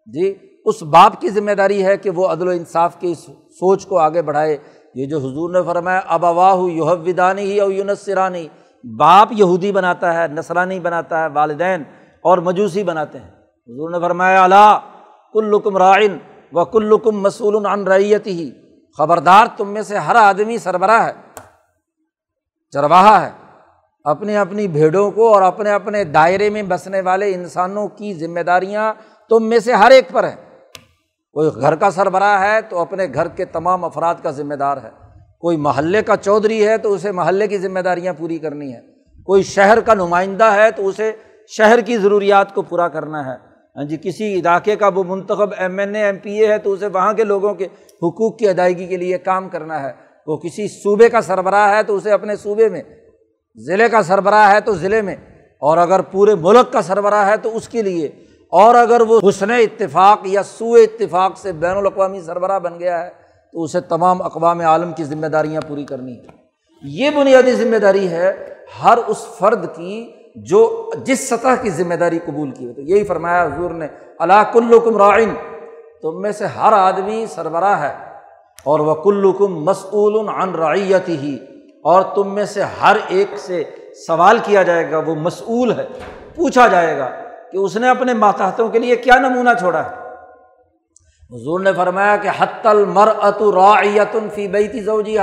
[0.07, 0.33] جی
[0.65, 4.21] اس باپ کی ذمہ داری ہے کہ وہ عدل و انصاف کی سوچ کو آگے
[4.21, 4.57] بڑھائے۔
[4.95, 8.47] یہ جو حضور نے فرمایا اب اواہ یوحدانی ہی اور یونس سرانی
[8.83, 11.83] باپ یہودی بناتا ہے نسرانی بناتا ہے، والدین
[12.23, 13.31] اور مجوسی بناتے ہیں۔
[13.69, 14.79] حضور نے فرمایا اللہ
[15.33, 16.17] کلکم رائن
[16.53, 18.49] و کلکم مسول عن ریت ہی
[18.97, 21.13] خبردار تم میں سے ہر آدمی سربراہ ہے،
[22.73, 23.31] چرواہا ہے۔
[24.07, 28.93] اپنی اپنی بھیڑوں کو اور اپنے اپنے دائرے میں بسنے والے انسانوں کی ذمہ داریاں
[29.29, 30.35] تم میں سے ہر ایک پر ہے
[31.31, 34.89] کوئی گھر کا سربراہ ہے تو اپنے گھر کے تمام افراد کا ذمہ دار ہے۔
[35.39, 38.79] کوئی محلے کا چودھری ہے تو اسے محلے کی ذمہ داریاں پوری کرنی ہے
[39.23, 41.11] کوئی شہر کا نمائندہ ہے تو اسے
[41.47, 43.35] شہر کی ضروریات کو پورا کرنا ہے۔
[43.75, 46.71] ہاں جی کسی علاقے کا وہ منتخب M N A, M P A ہے تو
[46.71, 47.65] اسے وہاں کے لوگوں کے
[48.01, 49.91] حقوق کی ادائیگی کے لیے کام کرنا ہے۔
[50.27, 52.81] وہ کسی صوبے کا سربراہ ہے تو اسے اپنے صوبے میں
[53.57, 55.15] ضلع کا سربراہ ہے تو ضلع میں،
[55.61, 58.07] اور اگر پورے ملک کا سربراہ ہے تو اس کے لیے۔
[58.53, 63.09] اور اگر وہ حسن اتفاق یا سو اتفاق سے بین الاقوامی سربراہ بن گیا ہے،
[63.53, 66.35] تو اسے تمام اقوام عالم کی ذمہ داریاں پوری کرنی ہے
[66.83, 68.31] یہ بنیادی ذمہ داری ہے
[68.83, 70.05] ہر اس فرد کی
[70.49, 73.87] جو جس سطح کی ذمہ داری قبول کی ہو۔ تو یہی فرمایا حضور نے
[74.19, 75.33] اللہ کلکم رائن
[76.01, 77.93] تم میں سے ہر آدمی سربراہ ہے،
[78.65, 81.37] اور وہ کلکم مسعول عن رعیت ہی
[81.83, 83.63] اور تم میں سے ہر ایک سے
[84.07, 85.87] سوال کیا جائے گا، وہ مسعول ہے۔
[86.35, 87.09] پوچھا جائے گا
[87.51, 90.07] کہ اس نے اپنے ماتحتوں کے لیے کیا نمونہ چھوڑا ہے۔
[91.31, 93.51] حضور نے فرمایا کہ حت المر اتو
[94.33, 95.21] فی بیتی زوجیہ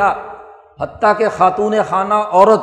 [0.81, 2.61] حتیٰ کہ خاتون خانہ عورت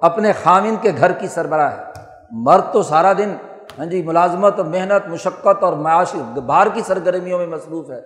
[0.00, 1.82] اپنے خامن کے گھر کی سربراہ ہے۔
[2.30, 3.34] مرد تو سارا دن
[3.78, 8.00] ہاں جی ملازمت اور محنت، مشقت اور معاشی باہر کی سرگرمیوں میں مصروف ہے۔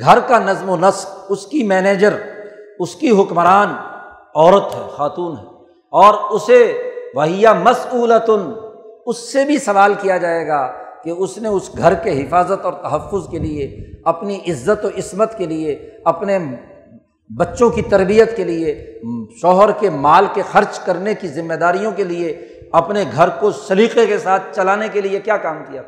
[0.00, 2.14] گھر کا نظم و نسق، اس کی مینیجر،
[2.78, 3.74] اس کی حکمران
[4.34, 5.44] عورت ہے، خاتون ہے۔
[5.92, 8.52] اور اسے وہیا مسعولتن
[9.06, 10.72] اس سے بھی سوال کیا جائے گا
[11.04, 15.38] کہ اس نے اس گھر کے حفاظت اور تحفظ کے لیے، اپنی عزت و عصمت
[15.38, 16.38] کے لیے، اپنے
[17.38, 19.00] بچوں کی تربیت کے لیے،
[19.40, 24.06] شوہر کے مال کے خرچ کرنے کی ذمہ داریوں کے لیے، اپنے گھر کو سلیقے
[24.06, 25.82] کے ساتھ چلانے کے لیے کیا کام کیا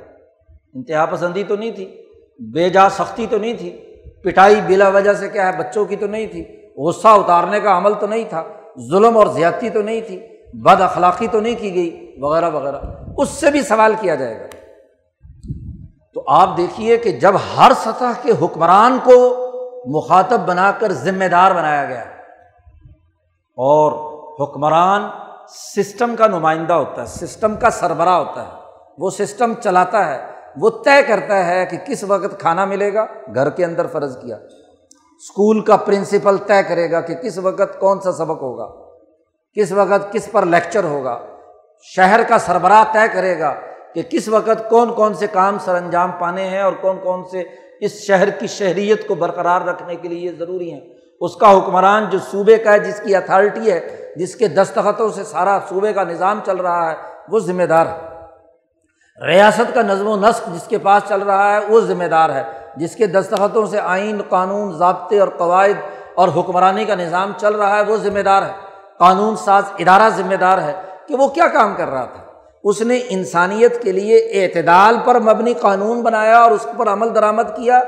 [0.74, 1.96] انتہا پسندی تو نہیں تھی،
[2.38, 3.70] بے جا سختی تو نہیں تھی،
[4.24, 7.94] پٹائی بلا وجہ سے کیا ہے، بچوں کی تو نہیں تھی۔ غصہ اتارنے کا عمل
[7.94, 8.42] تو نہیں تھا،
[8.90, 10.20] ظلم اور زیادتی تو نہیں تھی،
[10.54, 12.76] بد اخلاقی تو نہیں کی گئی، وغیرہ وغیرہ۔
[13.18, 14.46] اس سے بھی سوال کیا جائے گا۔
[16.14, 19.44] تو آپ دیکھیے کہ جب ہر سطح کے حکمران کو
[19.86, 22.00] مخاطب بنا کر ذمہ دار بنایا گیا
[23.56, 23.92] اور
[24.40, 25.02] حکمران
[25.48, 28.48] سسٹم کا نمائندہ ہوتا ہے، سسٹم کا سربراہ ہوتا ہے،
[28.98, 33.50] وہ سسٹم چلاتا ہے، وہ طے کرتا ہے کہ کس وقت کھانا ملے گا، گھر
[33.50, 34.36] کے اندر فرض کیا۔
[35.24, 38.66] اسکول کا پرنسپل طے کرے گا کہ کس وقت کون سا سبق ہوگا،
[39.56, 41.18] کس وقت کس پر لیکچر ہوگا۔
[41.82, 43.54] شہر کا سربراہ طے کرے گا
[43.94, 47.42] کہ کس وقت کون کون سے کام سر انجام پانے ہیں اور کون کون سے
[47.80, 50.80] اس شہر کی شہریت کو برقرار رکھنے کے لیے ضروری ہیں۔
[51.20, 55.24] اس کا حکمران جو صوبے کا ہے، جس کی اتھارٹی ہے، جس کے دستخطوں سے
[55.24, 56.96] سارا صوبے کا نظام چل رہا ہے،
[57.28, 58.00] وہ ذمہ دار ہے۔
[59.26, 62.63] ریاست کا نظم و نسق جس کے پاس چل رہا ہے، وہ ذمہ دار ہے۔
[62.76, 65.80] جس کے دستخطوں سے آئین، قانون، ضابطے اور قواعد
[66.14, 68.52] اور حکمرانی کا نظام چل رہا ہے، وہ ذمہ دار ہے۔
[68.98, 70.72] قانون ساز ادارہ ذمہ دار ہے
[71.08, 72.22] کہ وہ کیا کام کر رہا تھا۔
[72.64, 77.56] اس نے انسانیت کے لیے اعتدال پر مبنی قانون بنایا اور اس پر عمل درآمد
[77.56, 77.80] کیا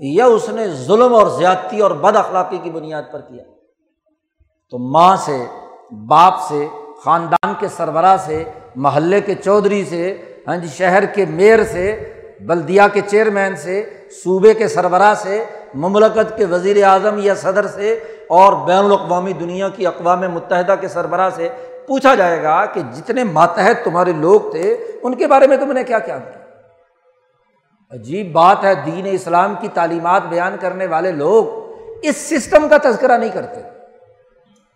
[0.00, 3.44] یا اس نے ظلم اور زیادتی اور بد اخلاقی کی بنیاد پر کیا۔
[4.70, 5.44] تو ماں سے،
[6.08, 6.66] باپ سے،
[7.04, 8.44] خاندان کے سربراہ سے،
[8.76, 10.18] محلے کے چودھری سے
[10.48, 12.12] ہاں جی شہر کے میئر سے
[12.46, 17.92] بلدیا کے چیئرمین سے، صوبے کے سربراہ سے، مملکت کے وزیر اعظم یا صدر سے
[18.28, 21.48] اور بین الاقوامی دنیا کی اقوام متحدہ کے سربراہ سے
[21.86, 25.84] پوچھا جائے گا کہ جتنے ماتحت تمہارے لوگ تھے، ان کے بارے میں تم نے
[25.84, 26.18] کیا کیا؟
[27.90, 31.44] عجیب بات ہے، دین اسلام کی تعلیمات بیان کرنے والے لوگ
[32.02, 33.60] اس سسٹم کا تذکرہ نہیں کرتے۔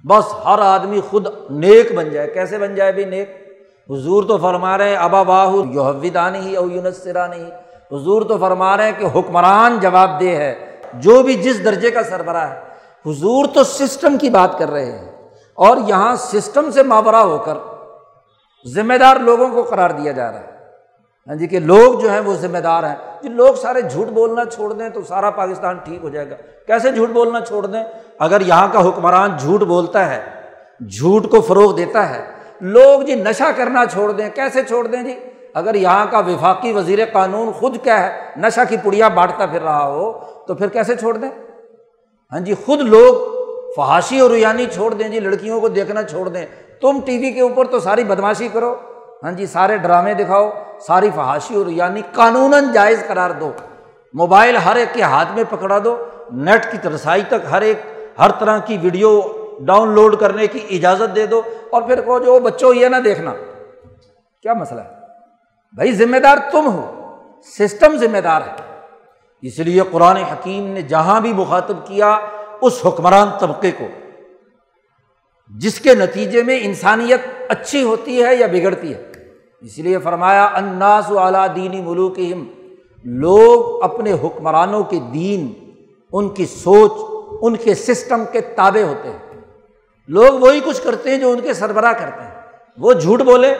[0.04, 3.45] بس ہر آدمی خود نیک بن جائے۔ کیسے بن جائے بھی نیک؟
[3.90, 7.44] حضور تو فرما رہے ابا باہ یوحدانی ہی او یونسرانی
[7.92, 12.02] حضور تو فرما رہے ہیں کہ حکمران جواب دہ ہے، جو بھی جس درجے کا
[12.02, 12.60] سربراہ ہے۔
[13.10, 15.10] حضور تو سسٹم کی بات کر رہے ہیں
[15.54, 17.54] اور یہاں سسٹم سے ماورا ہو کر
[18.66, 20.54] ذمہ دار لوگوں کو قرار دیا جا رہا ہے۔
[21.28, 24.44] ہاں جی کہ لوگ جو ہیں وہ ذمہ دار ہیں۔ جی لوگ سارے جھوٹ بولنا
[24.44, 26.34] چھوڑ دیں تو سارا پاکستان ٹھیک ہو جائے گا۔
[26.66, 27.84] کیسے جھوٹ بولنا چھوڑ دیں؟
[28.18, 30.24] اگر یہاں کا حکمران جھوٹ بولتا ہے،
[30.80, 35.14] جھوٹ کو فروغ دیتا ہے لوگ جی نشہ کرنا چھوڑ دیں، کیسے چھوڑ دیں جی؟
[35.54, 39.86] اگر یہاں کا وفاقی وزیر قانون خود کیا ہے نشہ کی پڑیا بانٹتا پھر رہا
[39.86, 40.12] ہو،
[40.46, 41.30] تو پھر کیسے چھوڑ دیں؟
[42.32, 43.14] ہاں جی خود لوگ
[43.76, 46.46] فحاشی اور ریانی چھوڑ دیں جی لڑکیوں کو دیکھنا چھوڑ دیں۔
[46.80, 48.74] تم ٹی وی کے اوپر تو ساری بدماشی کرو۔
[49.22, 53.52] ہاں جی سارے ڈرامے دکھاؤ، ساری فحاشی اور ریانی قانون جائز قرار دو۔
[54.14, 55.96] موبائل ہر ایک کے ہاتھ میں پکڑا دو،
[56.32, 57.80] نیٹ کی رسائی تک ہر ایک،
[58.18, 59.20] ہر طرح کی ویڈیو
[59.60, 63.34] ڈاؤن لوڈ کرنے کی اجازت دے دو اور پھر کہو جو بچوں یہ نہ دیکھنا۔
[64.42, 64.88] کیا مسئلہ ہے؟
[65.74, 67.12] بھائی ذمہ دار تم ہو،
[67.58, 68.80] سسٹم ذمہ دار ہے۔
[69.42, 72.18] اس لیے قرآن حکیم نے جہاں بھی مخاطب کیا
[72.60, 73.86] اس حکمران طبقے کو،
[75.58, 79.12] جس کے نتیجے میں انسانیت اچھی ہوتی ہے یا بگڑتی ہے۔
[79.60, 82.18] اس لیے فرمایا اناس اعلیٰ دینی ملوک
[83.04, 85.52] لوگ اپنے حکمرانوں کے دین،
[86.12, 86.92] ان کی سوچ،
[87.42, 89.25] ان کے سسٹم کے تابے ہوتے ہیں۔
[90.08, 92.30] لوگ وہی کچھ کرتے ہیں جو ان کے سربراہ کرتے ہیں۔
[92.78, 93.54] وہ جھوٹ بولے۔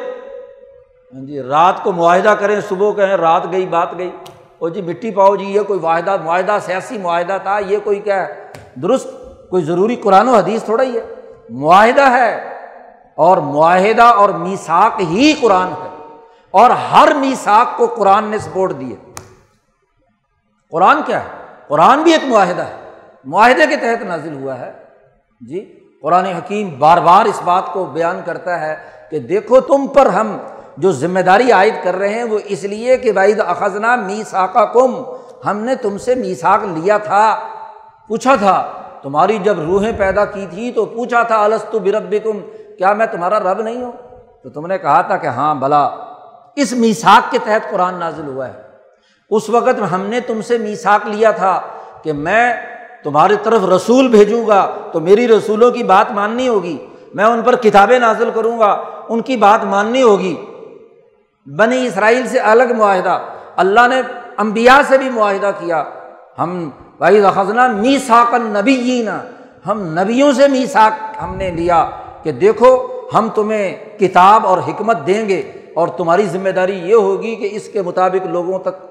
[1.14, 4.10] ہاں جی رات کو معاہدہ کریں، صبح کہیں رات گئی، بات گئی۔
[4.58, 8.28] او جی مٹی پاؤ جی یہ کوئی معاہدہ معاہدہ سیاسی معاہدہ تھا، یہ کوئی کیا
[8.28, 9.06] ہے؟ درست،
[9.50, 11.14] کوئی ضروری قرآن و حدیث تھوڑا ہی ہے۔
[11.50, 12.54] معاہدہ ہے
[13.14, 15.88] اور معاہدہ اور میساک ہی قرآن ہے۔
[16.50, 18.96] اور ہر میساک کو قرآن نے سپورٹ دیے
[20.70, 21.28] قرآن کیا ہے؟
[21.68, 22.90] قرآن بھی ایک معاہدہ ہے۔
[23.24, 24.72] معاہدے کے تحت نازل ہوا ہے۔
[25.40, 28.76] جی قرآن حکیم بار بار اس بات کو بیان کرتا ہے
[29.10, 30.36] کہ دیکھو تم پر ہم
[30.76, 35.02] جو ذمہ داری عائد کر رہے ہیں وہ اس لیے کہ بھائی اخذنا میساکا کم
[35.46, 37.40] ہم نے تم سے میساک لیا تھا،
[38.08, 42.40] پوچھا تھا۔ تمہاری جب روحیں پیدا کی تھی تو پوچھا تھا السط برب کم
[42.78, 43.92] کیا میں تمہارا رب نہیں ہوں؟
[44.42, 45.90] تو تم نے کہا تھا کہ ہاں بلا۔
[46.56, 48.62] اس میساک کے تحت قرآن نازل ہوا ہے۔
[49.30, 51.60] اس وقت ہم نے تم سے میساک لیا تھا
[52.02, 52.54] کہ میں
[53.06, 54.60] تمہاری طرف رسول بھیجوں گا
[54.92, 56.76] تو میری رسولوں کی بات ماننی ہوگی،
[57.14, 58.70] میں ان پر کتابیں نازل کروں گا،
[59.08, 60.34] ان کی بات ماننی ہوگی۔
[61.46, 63.18] بنی اسرائیل سے الگ معاہدہ،
[63.56, 64.00] اللہ نے
[64.36, 65.84] امبیا سے بھی معاہدہ کیا۔
[66.38, 69.20] ہم بھائی خزنہ می ساکن نبی نا
[69.66, 71.90] ہم نبیوں سے می ساک ہم نے لیا
[72.22, 72.70] کہ دیکھو،
[73.14, 75.40] ہم تمہیں کتاب اور حکمت دیں گے
[75.74, 78.84] اور تمہاری ذمہ داری یہ ہوگی کہ اس کے مطابق لوگوں تک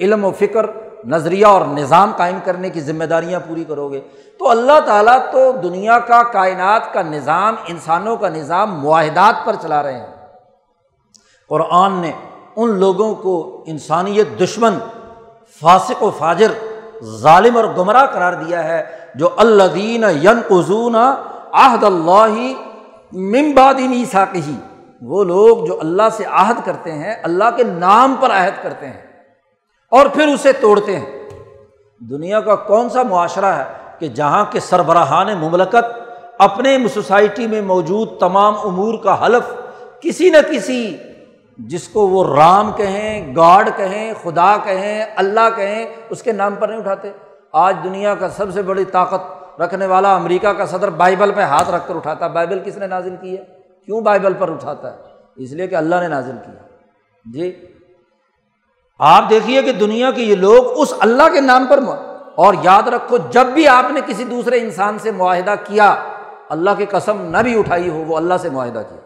[0.00, 0.66] علم و فکر
[1.06, 4.00] نظریہ اور نظام قائم کرنے کی ذمہ داریاں پوری کرو گے۔
[4.38, 9.82] تو اللہ تعالیٰ تو دنیا کا، کائنات کا نظام، انسانوں کا نظام معاہدات پر چلا
[9.82, 10.06] رہے ہیں۔
[11.48, 12.12] قرآن نے
[12.56, 14.78] ان لوگوں کو انسانیت دشمن،
[15.60, 16.52] فاسق و فاجر،
[17.04, 20.94] ظالم اور گمراہ قرار دیا ہے، جو اللہ دین ین قزون
[21.52, 22.52] عہد اللہ
[23.12, 24.56] ممبادی میساکی
[25.02, 29.03] وہ لوگ جو اللہ سے عہد کرتے ہیں، اللہ کے نام پر عہد کرتے ہیں۔
[29.94, 31.28] اور پھر اسے توڑتے ہیں۔
[32.10, 33.64] دنیا کا کون سا معاشرہ ہے
[33.98, 39.54] کہ جہاں کے سربراہان مملکت اپنے سوسائٹی میں موجود تمام امور کا حلف
[40.00, 40.96] کسی نہ کسی
[41.58, 46.68] جس کو وہ رام کہیں، گاڈ کہیں، خدا کہیں، اللہ کہیں، اس کے نام پر
[46.68, 47.10] نہیں اٹھاتے۔
[47.52, 51.70] آج دنیا کا سب سے بڑی طاقت رکھنے والا امریکہ کا صدر بائبل پہ ہاتھ
[51.70, 53.44] رکھ کر اٹھاتا۔ ہے بائبل کس نے نازل کی ہے؟
[53.86, 54.96] کیوں بائبل پر اٹھاتا ہے؟
[55.36, 56.60] اس لیے کہ اللہ نے نازل کیا
[57.24, 57.73] جی
[58.98, 61.80] آپ دیکھیے کہ دنیا کے یہ لوگ اس اللہ کے نام پر
[62.34, 65.94] اور یاد رکھو، جب بھی آپ نے کسی دوسرے انسان سے معاہدہ کیا،
[66.48, 69.00] اللہ کی قسم نہ بھی اٹھائی ہو، وہ اللہ سے معاہدہ کیا۔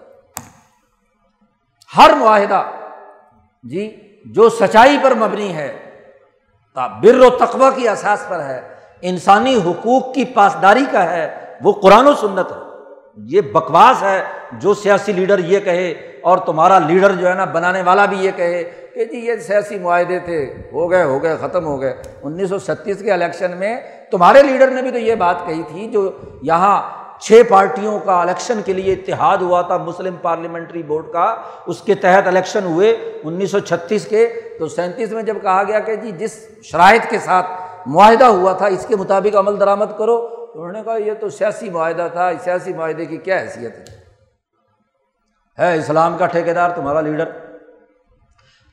[1.97, 2.63] ہر معاہدہ
[3.63, 3.91] جی
[4.27, 5.85] جو سچائی پر مبنی ہے
[6.75, 8.61] بر و تقبہ کی احساس پر ہے،
[9.03, 12.57] انسانی حقوق کی پاسداری کا ہے، وہ قرآن و سنت ہے۔
[13.17, 14.23] یہ بکواس ہے،
[14.53, 15.91] جو سیاسی لیڈر یہ کہے
[16.23, 19.79] اور تمہارا لیڈر جو ہے نا، بنانے والا بھی یہ کہے۔ کہ جی یہ سیاسی
[19.79, 23.81] معاہدے تھے، ہو گئے ہو گئے، ختم ہو گئے۔ انیس سو چھتیس کے الیکشن میں
[24.11, 26.11] تمہارے لیڈر نے بھی تو یہ بات کہی تھی، جو
[26.43, 26.81] یہاں
[27.21, 31.95] چھ پارٹیوں کا الیکشن کے لیے اتحاد ہوا تھا، مسلم پارلیمنٹری بورڈ کا، اس کے
[31.95, 32.91] تحت الیکشن ہوئے
[33.25, 34.27] انیس سو چھتیس کے۔
[34.59, 37.47] تو سینتیس میں جب کہا گیا کہ جی جس شرائط کے ساتھ
[37.87, 41.29] معاہدہ ہوا تھا، اس کے مطابق عمل درآمد کرو، تو انہوں نے کہا یہ تو
[41.29, 43.89] سیاسی معاہدہ تھا، سیاسی معاہدے کی کیا حیثیت
[45.59, 47.48] ہے؟ اسلام کا ٹھیکیدار تمہارا لیڈر۔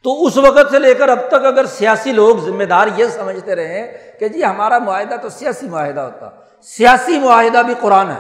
[0.06, 3.56] تو اس وقت سے لے کر اب تک اگر سیاسی لوگ ذمہ دار یہ سمجھتے
[3.56, 3.82] رہے
[4.20, 6.30] کہ جی ہمارا معاہدہ تو سیاسی معاہدہ ہوتا،
[6.68, 8.20] سیاسی معاہدہ بھی قرآن ہے،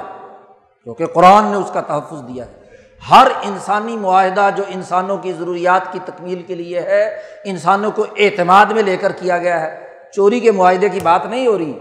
[0.83, 2.63] کیونکہ قرآن نے اس کا تحفظ دیا ہے۔
[3.01, 7.03] ہر انسانی معاہدہ جو انسانوں کی ضروریات کی تکمیل کے لیے ہے،
[7.45, 9.75] انسانوں کو اعتماد میں لے کر کیا گیا ہے۔
[10.13, 11.73] چوری کے معاہدے کی بات نہیں ہو رہی،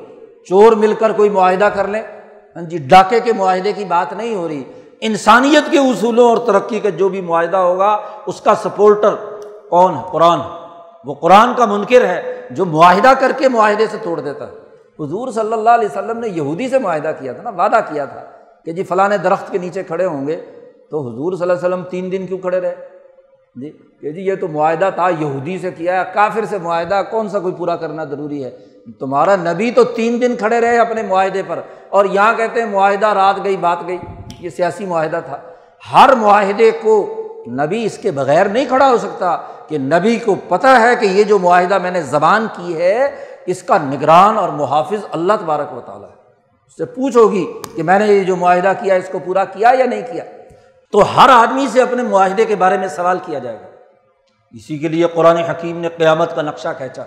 [0.48, 2.02] چور مل کر کوئی معاہدہ کر لیں
[2.56, 4.62] ہاں جی ڈاکے کے معاہدے کی بات نہیں ہو رہی۔
[5.00, 9.14] انسانیت کے اصولوں اور ترقی کا جو بھی معاہدہ ہوگا، اس کا سپورٹر
[9.74, 10.40] کون ہے؟ قرآن۔
[11.04, 14.52] وہ قرآن کا منکر ہے جو معاہدہ کر کے معاہدے سے توڑ دیتا ہے۔
[15.00, 18.22] حضور صلی اللہ علیہ وسلم نے یہودی سے معاہدہ کیا تھا نا، وعدہ کیا تھا
[18.64, 20.37] کہ جی فلاں درخت کے نیچے کھڑے ہوں گے
[20.90, 22.74] تو حضور صلی اللہ علیہ وسلم تین دن کیوں کھڑے رہے؟
[23.56, 27.28] جی کہ جی یہ تو معاہدہ تھا، یہودی سے کیا ہے، کافر سے معاہدہ، کون
[27.28, 28.50] سا کوئی پورا کرنا ضروری ہے؟
[29.00, 33.06] تمہارا نبی تو تین دن کھڑے رہے اپنے معاہدے پر اور یہاں کہتے ہیں معاہدہ
[33.06, 33.98] رات گئی، بات گئی۔
[34.40, 35.38] یہ سیاسی معاہدہ تھا۔
[35.92, 39.37] ہر معاہدے کو نبی اس کے بغیر نہیں کھڑا ہو سکتا
[39.68, 43.62] کہ نبی کو پتہ ہے کہ یہ جو معاہدہ میں نے زبان کی ہے، اس
[43.62, 46.14] کا نگران اور محافظ اللہ تبارک و تعالیٰ ہے۔
[46.66, 49.70] اس سے پوچھ ہوگی کہ میں نے یہ جو معاہدہ کیا، اس کو پورا کیا
[49.78, 50.24] یا نہیں کیا؟
[50.92, 53.66] تو ہر آدمی سے اپنے معاہدے کے بارے میں سوال کیا جائے گا۔
[54.52, 57.04] اسی کے لیے قرآن حکیم نے قیامت کا نقشہ کھینچا۔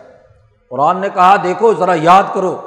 [0.69, 2.57] قرآن نے کہا، دیکھو، ذرا یاد کرو،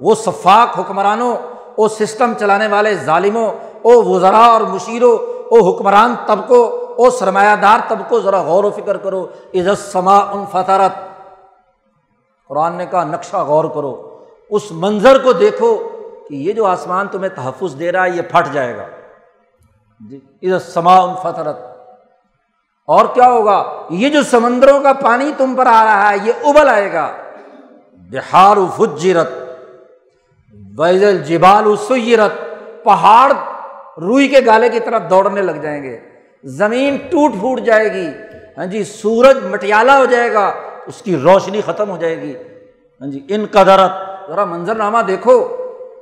[0.00, 1.36] وہ شفاق حکمرانوں
[1.76, 5.18] وہ سسٹم چلانے والے ظالموں، او وزراء اور مشیروں،
[5.50, 10.44] او حکمران طبقوں او سرمایہ دار طبقوں ذرا غور و فکر کرو عزت سما ان
[10.52, 10.92] فطارت
[12.48, 15.88] قرآن نے کہا، نقشہ غور کرو۔ اس منظر کو دیکھو
[16.28, 18.84] کہ یہ جو آسمان تمہیں تحفظ دے رہا ہے، یہ پھٹ جائے گا۔
[20.10, 21.58] جی، عزت سما ان فطرت
[22.86, 26.68] اور کیا ہوگا؟ یہ جو سمندروں کا پانی تم پر آ رہا ہے، یہ ابل
[26.68, 27.10] آئے گا۔
[27.92, 29.30] بہار فجرت
[30.78, 32.32] ویزل جبال سیرت
[32.84, 33.32] پہاڑ
[34.00, 36.13] روئی کے گالے کی طرف دوڑنے لگ جائیں گے۔
[36.44, 38.08] زمین ٹوٹ پھوٹ جائے گی۔
[38.58, 40.52] ہاں جی سورج مٹیالہ ہو جائے گا،
[40.86, 42.36] اس کی روشنی ختم ہو جائے گی۔
[43.00, 43.90] ہاں جی ان قدرت،
[44.28, 45.56] ذرا منظرنامہ دیکھو۔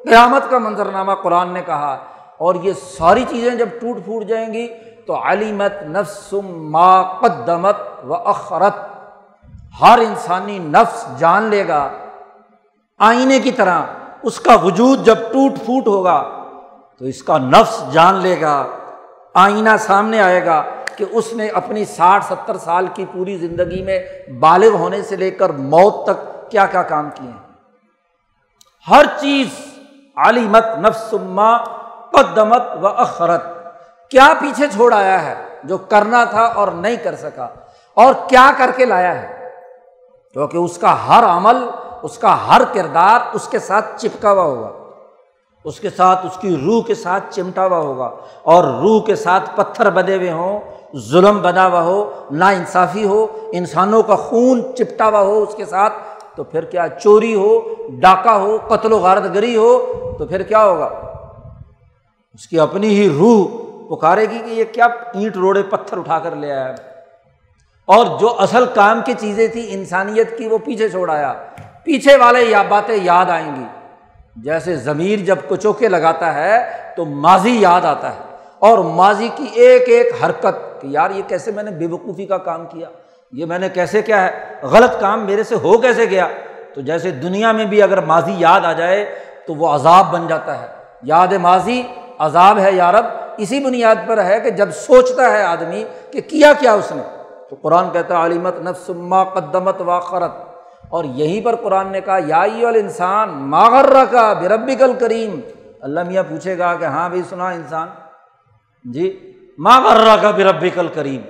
[0.08, 1.98] قیامت کا منظرنامہ قرآن نے کہا۔
[2.38, 4.68] اور یہ ساری چیزیں جب ٹوٹ پھوٹ جائیں گی،
[5.06, 8.74] تو علیمت نفس ما قدمت و اخرت
[9.80, 11.88] ہر انسانی نفس جان لے گا۔
[12.98, 13.82] آئینے کی طرح
[14.22, 16.30] اس کا وجود جب ٹوٹ پھوٹ ہوگا،
[16.98, 18.66] تو اس کا نفس جان لے گا۔
[19.34, 20.64] آئینہ سامنے آئے گا
[20.96, 24.00] کہ اس نے اپنی ساٹھ ستر سال کی پوری زندگی میں
[24.40, 27.38] بالغ ہونے سے لے کر موت تک کیا کیا کام کیے ہیں؟
[28.90, 29.46] ہر چیز
[30.16, 31.56] علیمت نفسما
[32.10, 33.42] قدمت و اخرت
[34.10, 37.48] کیا پیچھے چھوڑ آیا ہے جو کرنا تھا اور نہیں کر سکا؟
[37.94, 39.48] اور کیا کر کے لایا ہے؟
[40.32, 41.56] کیونکہ اس کا ہر عمل،
[42.02, 44.81] اس کا ہر کردار اس کے ساتھ چپکا ہوا ہوگا۔
[45.64, 48.10] اس کے ساتھ اس کی روح کے ساتھ چمٹا ہوا ہوگا
[48.42, 50.60] اور روح کے ساتھ پتھر بدے ہوئے ہوں،
[50.96, 55.64] ظلم بنا ہوا ہو نا انصافی ہو، انسانوں کا خون چپٹا ہوا ہو اس کے
[55.64, 55.92] ساتھ،
[56.36, 60.64] تو پھر کیا چوری ہو، ڈاکہ ہو، قتل و غارت گری ہو، تو پھر کیا
[60.64, 60.88] ہوگا؟
[62.34, 63.46] اس کی اپنی ہی روح
[63.94, 66.74] پکارے گی کہ یہ کیا اینٹ روڑے پتھر اٹھا کر لے آیا۔
[67.86, 71.32] اور جو اصل کام کی چیزیں تھیں انسانیت کی، وہ پیچھے چھوڑ آیا۔
[71.84, 73.81] پیچھے والے یا باتیں یاد آئیں گی۔
[74.36, 78.20] جیسے ضمیر جب کچوکے لگاتا ہے تو ماضی یاد آتا ہے
[78.58, 82.38] اور ماضی کی ایک ایک حرکت کہ یار یہ کیسے میں نے بے وقوفی کا
[82.38, 82.88] کام کیا؟
[83.32, 86.28] یہ میں نے کیسے کیا ہے؟ غلط کام میرے سے ہو کیسے گیا؟
[86.74, 89.14] تو جیسے دنیا میں بھی اگر ماضی یاد آ جائے
[89.46, 90.66] تو وہ عذاب بن جاتا ہے۔
[91.02, 91.82] یاد ماضی
[92.18, 93.04] عذاب ہے یارب
[93.38, 97.02] اسی بنیاد پر ہے کہ جب سوچتا ہے آدمی کہ کیا کیا اس نے،
[97.50, 100.32] تو قرآن کہتا ہے علیمت نفسما قدمت واخرت
[100.92, 105.40] اور یہیں پر قرآن نے کہا، یا انسان ماغر کا بربی کل کریم
[105.80, 107.88] اللہ میاں پوچھے گا کہ ہاں بھائی، سنا انسان۔
[108.84, 109.06] جی
[109.58, 111.20] ماغر کا بربی کل کریم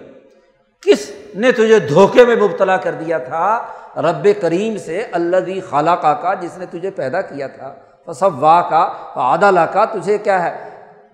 [0.83, 6.35] کس نے تجھے دھوکے میں مبتلا کر دیا تھا؟ رب کریم سے اللہ خالہ کا
[6.35, 7.75] جس نے تجھے پیدا کیا تھا۔
[8.07, 8.83] فصب وا کا
[9.17, 10.69] عدالہ کا تجھے کیا ہے؟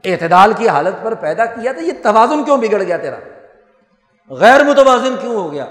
[0.04, 3.16] اعتدال کی حالت پر پیدا کیا تھا۔ یہ توازن کیوں بگڑ گیا تیرا؟
[4.30, 5.66] غیر متوازن کیوں ہو گیا؟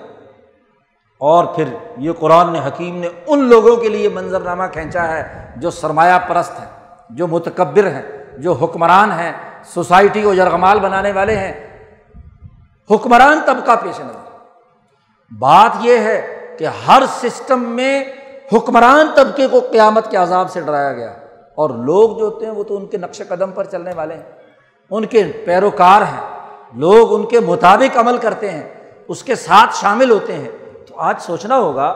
[1.18, 1.64] اور پھر
[1.98, 6.60] یہ قرآن نے حکیم نے ان لوگوں کے لیے منظرنامہ کھینچا ہے جو سرمایہ پرست
[6.60, 6.68] ہیں،
[7.10, 9.32] جو متکبر ہیں، جو حکمران ہیں،
[9.64, 11.68] سوسائٹی کو یرغمال بنانے والے ہیں۔
[12.92, 14.38] حکمران طبقہ پیش نظر۔
[15.40, 18.06] بات یہ ہے کہ ہر سسٹم میں
[18.54, 21.14] حکمران طبقے کو قیامت کے عذاب سے ڈرایا گیا۔
[21.56, 24.24] اور لوگ جو ہوتے ہیں وہ تو ان کے نقش قدم پر چلنے والے ہیں۔
[24.90, 26.40] ان کے پیروکار ہیں۔
[26.74, 28.70] لوگ ان کے مطابق عمل کرتے ہیں۔
[29.08, 30.50] اس کے ساتھ شامل ہوتے ہیں۔
[30.98, 31.94] آج سوچنا ہوگا،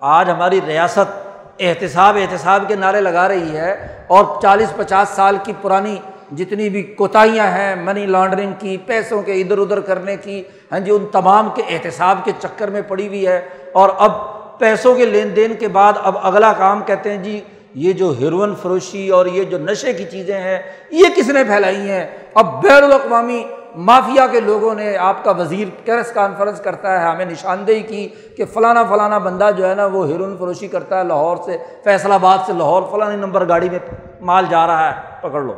[0.00, 1.26] آج ہماری ریاست
[1.58, 5.96] احتساب احتساب کے نعرے لگا رہی ہے اور چالیس پچاس سال کی پرانی
[6.36, 10.90] جتنی بھی کوتاہیاں ہیں منی لانڈرنگ کی، پیسوں کے ادھر ادھر کرنے کی ہاں جی
[10.90, 14.12] ان تمام کے احتساب کے چکر میں پڑی ہوئی ہے۔ اور اب
[14.58, 17.40] پیسوں کے لین دین کے بعد اب اگلا کام کہتے ہیں جی
[17.74, 20.58] یہ جو ہیروئن فروشی اور یہ جو نشے کی چیزیں ہیں،
[20.90, 23.44] یہ کس نے پھیلائی ہیں؟ اب بین الاقوامی
[23.76, 28.44] مافیا کے لوگوں نے آپ کا وزیر کیرس کانفرنس کرتا ہے، ہمیں نشاندہی کی کہ
[28.44, 32.38] فلانا فلانا بندہ جو ہے نا وہ ہیرون فروشی کرتا ہے لاہور سے فیصلہ آباد
[32.46, 33.78] سے لاہور، فلاں نمبر گاڑی میں
[34.20, 35.54] مال جا رہا ہے، پکڑ لو۔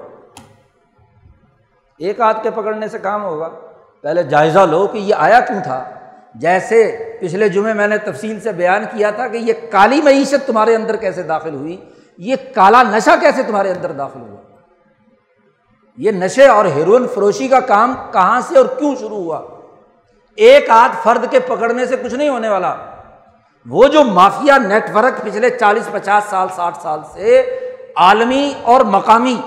[1.98, 3.48] ایک ہاتھ کے پکڑنے سے کام ہوگا۔
[4.02, 5.84] پہلے جائزہ لو کہ یہ آیا کیوں تھا۔
[6.34, 10.74] جیسے پچھلے جمعے میں نے تفصیل سے بیان کیا تھا کہ یہ کالی معیشت تمہارے
[10.74, 11.76] اندر کیسے داخل ہوئی،
[12.18, 14.49] یہ کالا نشہ کیسے تمہارے اندر داخل ہوا۔
[16.00, 19.40] یہ نشے اور ہیروئن فروشی کا کام کہاں سے اور کیوں شروع ہوا؟
[20.36, 22.74] ایک آدھ فرد کے پکڑنے سے کچھ نہیں ہونے والا۔
[23.66, 27.58] وہ جو مافیا نیٹ ورک پچھلے چالیس، پچاس سال، ساٹھ سال سے
[27.96, 29.40] عالمی اور مقامی،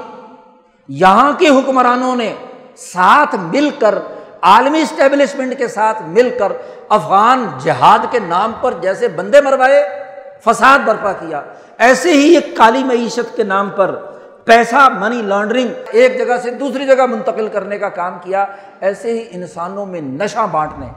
[0.87, 2.35] یہاں کے حکمرانوں نے
[2.77, 3.99] ساتھ مل کر،
[4.41, 6.51] عالمی اسٹیبلشمنٹ کے ساتھ مل کر
[6.89, 9.83] افغان جہاد کے نام پر جیسے بندے مروائے
[10.45, 11.41] فساد برپا کیا۔
[11.77, 13.95] ایسے ہی ایک کالی معیشت کے نام پر
[14.45, 18.45] پیسہ منی لانڈرنگ ایک جگہ سے دوسری جگہ منتقل کرنے کا کام کیا،
[18.81, 20.87] ایسے ہی انسانوں میں نشہ بانٹنے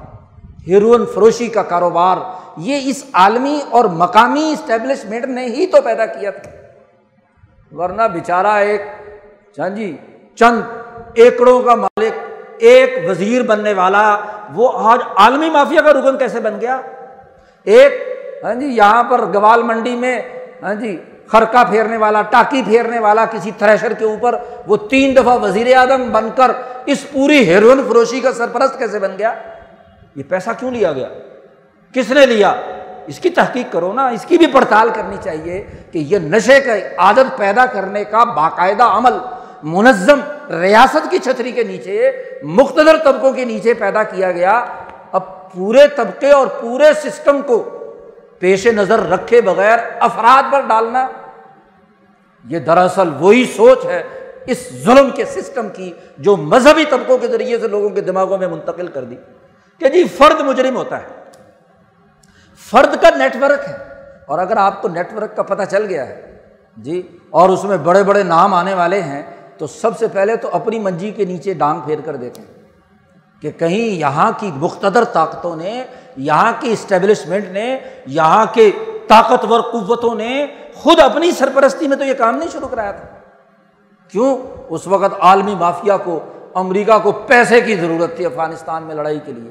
[0.67, 2.17] ہیروئن فروشی کا کاروبار،
[2.57, 6.51] یہ اس عالمی اور مقامی اسٹیبلشمنٹ نے ہی تو پیدا کیا تھا۔
[7.73, 8.83] ورنہ بیچارہ ایک
[9.59, 9.97] ہاں جی
[10.39, 10.61] چند
[11.15, 12.15] ایکڑوں کا مالک،
[12.59, 14.05] ایک وزیر بننے والا،
[14.55, 16.81] وہ آج عالمی مافیا کا رکن کیسے بن گیا؟
[17.67, 17.93] ایک
[18.45, 20.21] ہاں جی یہاں پر گوال منڈی میں
[20.63, 20.97] ہاں جی
[21.29, 24.35] خرقہ پھیرنے والا، ٹاکی پھیرنے والا کسی تھریشر کے اوپر،
[24.67, 26.51] وہ تین دفعہ وزیر اعظم بن کر
[26.87, 29.35] اس پوری ہیروئن فروشی کا سرپرست کیسے بن گیا؟
[30.17, 31.09] یہ پیسہ کیوں لیا گیا؟
[31.93, 32.55] کس نے لیا؟
[33.07, 36.73] اس کی تحقیق کرو نا، اس کی بھی پڑتال کرنی چاہیے کہ یہ نشے کا
[36.99, 39.19] عادت پیدا کرنے کا باقاعدہ عمل،
[39.63, 40.21] منظم
[40.51, 42.13] ریاست کی چھتری کے نیچے
[42.43, 44.65] مختلف طبقوں کے نیچے پیدا کیا گیا۔
[45.13, 47.76] اب پورے طبقے اور پورے سسٹم کو
[48.39, 51.07] پیش نظر رکھے بغیر افراد پر ڈالنا،
[52.45, 54.03] یہ دراصل وہی سوچ ہے
[54.47, 58.49] اس ظلم کے سسٹم کی جو مذہبی طبقوں کے ذریعے سے لوگوں کے دماغوں میں
[58.49, 59.17] منتقل کر دی
[59.79, 61.07] کہ جی فرد مجرم ہوتا ہے۔
[62.71, 63.77] فرد کا نیٹ ورک ہے۔
[64.27, 66.39] اور اگر آپ کو نیٹ ورک کا پتہ چل گیا ہے
[66.77, 69.23] جی اور اس میں بڑے بڑے نام آنے والے ہیں،
[69.59, 72.45] تو سب سے پہلے تو اپنی منجی کے نیچے ڈانگ پھیر کر دیکھیں
[73.43, 75.85] کہ کہیں یہاں کی مختدر طاقتوں نے
[76.17, 78.71] یہاں کی اسٹیبلشمنٹ نے، یہاں کے
[79.09, 83.05] طاقتور قوتوں نے خود اپنی سرپرستی میں تو یہ کام نہیں شروع کرایا تھا۔
[84.11, 84.39] کیوں؟
[84.69, 86.21] اس وقت عالمی مافیا کو،
[86.55, 89.51] امریکہ کو پیسے کی ضرورت تھی افغانستان میں لڑائی کے لیے،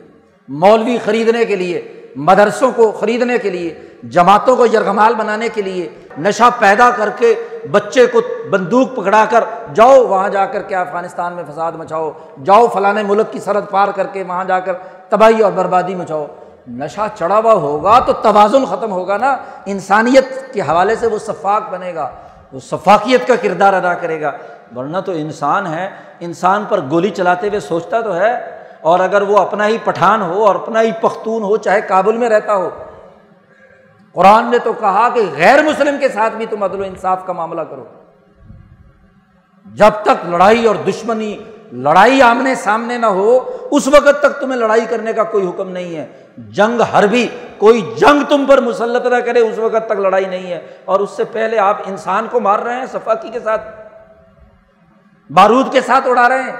[0.49, 5.89] مولوی خریدنے کے لیے، مدرسوں کو خریدنے کے لیے، جماعتوں کو یرغمال بنانے کے لیے،
[6.17, 7.35] نشہ پیدا کر کے
[7.71, 9.43] بچے کو بندوق پکڑا کر،
[9.73, 12.11] جاؤ وہاں جا کر کے افغانستان میں فساد مچاؤ،
[12.43, 14.73] جاؤ فلاں ملک کی سرحد پار کر کے وہاں جا کر
[15.09, 16.25] تباہی اور بربادی مچاؤ۔
[16.67, 21.69] نشہ چڑھا ہوا ہوگا تو توازن ختم ہوگا نا۔ انسانیت کے حوالے سے وہ شفاق
[21.69, 22.11] بنے گا،
[22.53, 24.31] وہ شفاقیت کا کردار ادا کرے گا۔
[24.75, 25.89] ورنہ تو انسان ہے،
[26.19, 30.45] انسان پر گولی چلاتے ہوئے سوچتا تو ہے۔ اور اگر وہ اپنا ہی پٹھان ہو
[30.45, 32.69] اور اپنا ہی پختون ہو، چاہے کابل میں رہتا ہو۔
[34.13, 37.33] قرآن نے تو کہا کہ غیر مسلم کے ساتھ بھی تم عدل و انصاف کا
[37.33, 37.85] معاملہ کرو۔
[39.65, 41.37] جب تک لڑائی اور دشمنی
[41.71, 45.95] لڑائی آمنے سامنے نہ ہو، اس وقت تک تمہیں لڑائی کرنے کا کوئی حکم نہیں
[45.95, 46.05] ہے۔
[46.37, 50.51] جنگ ہر بھی، کوئی جنگ تم پر مسلط نہ کرے، اس وقت تک لڑائی نہیں
[50.51, 53.61] ہے۔ اور اس سے پہلے آپ انسان کو مار رہے ہیں، صفاقی کے ساتھ،
[55.29, 56.55] بارود کے ساتھ اڑا رہے ہیں۔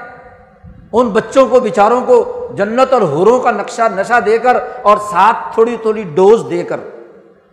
[0.92, 5.54] ان بچوں کو، بیچاروں کو جنت اور ہوروں کا نقشہ، نشہ دے کر اور ساتھ
[5.54, 6.80] تھوڑی تھوڑی ڈوز دے کر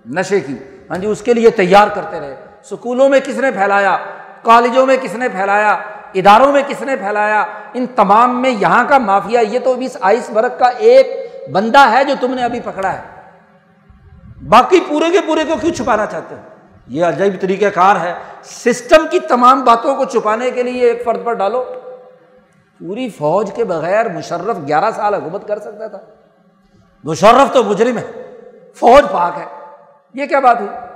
[0.06, 0.56] نشے کی۔
[0.90, 3.98] ہاں جی اس کے لیے تیار کرتے رہے۔ اسکولوں میں کس نے پھیلایا؟
[4.42, 5.78] کالجوں میں کس نے پھیلایا؟
[6.14, 10.30] اداروں میں کس نے پھیلایا؟ ان تمام میں یہاں کا مافیا، یہ تو ابھی آئس
[10.30, 11.08] برق کا ایک
[11.52, 13.02] بندہ ہے جو تم نے ابھی پکڑا ہے۔
[14.50, 16.42] باقی پورے کے پورے کو کیوں چھپانا چاہتے ہیں
[16.88, 21.26] یہ عجیب طریقہ کار ہے۔ سسٹم کی تمام باتوں کو چھپانے کے لیے ایک فرد
[21.26, 21.64] پر ڈالو۔
[22.80, 26.00] پوری فوج کے بغیر مشرف گیارہ سال حکومت کر سکتا تھا۔
[27.04, 28.38] مشرف تو مجرم ہے،
[28.76, 29.46] فوج پاک ہے۔
[30.14, 30.93] یہ کیا بات ہوئی؟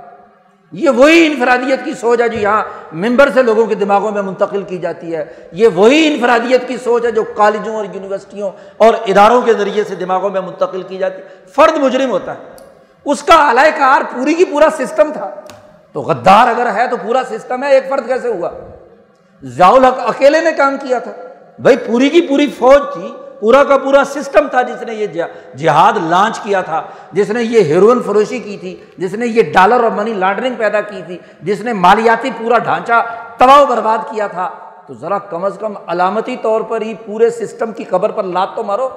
[0.72, 2.62] یہ وہی انفرادیت کی سوچ ہے جو یہاں
[2.92, 7.04] ممبر سے لوگوں کے دماغوں میں منتقل کی جاتی ہے۔ یہ وہی انفرادیت کی سوچ
[7.04, 11.22] ہے جو کالجوں اور یونیورسٹیوں اور اداروں کے ذریعے سے دماغوں میں منتقل کی جاتی
[11.22, 12.38] ہے۔ فرد مجرم ہوتا ہے۔
[13.04, 15.30] اس کا اعلی کار پوری کی پورا سسٹم تھا۔
[15.92, 18.50] تو غدار اگر ہے تو پورا سسٹم ہے، ایک فرد کیسے ہوا؟
[19.42, 21.12] ضیاء الحق اکیلے نے کام کیا تھا۔
[21.58, 25.06] بھائی پوری کی پوری فوج تھی۔ پورا کا پورا سسٹم تھا جس نے یہ
[25.56, 26.82] جہاد لانچ کیا تھا،
[27.12, 30.80] جس نے یہ ہیروئن فروشی کی تھی، جس نے یہ ڈالر اور منی لانڈرنگ پیدا
[30.80, 33.04] کی تھی، جس نے مالیاتی پورا ڈھانچہ
[33.38, 34.50] تباہ و برباد کیا تھا۔
[34.86, 38.48] تو ذرا کم از کم علامتی طور پر ہی پورے سسٹم کی خبر پر لات
[38.54, 38.88] تو مارو۔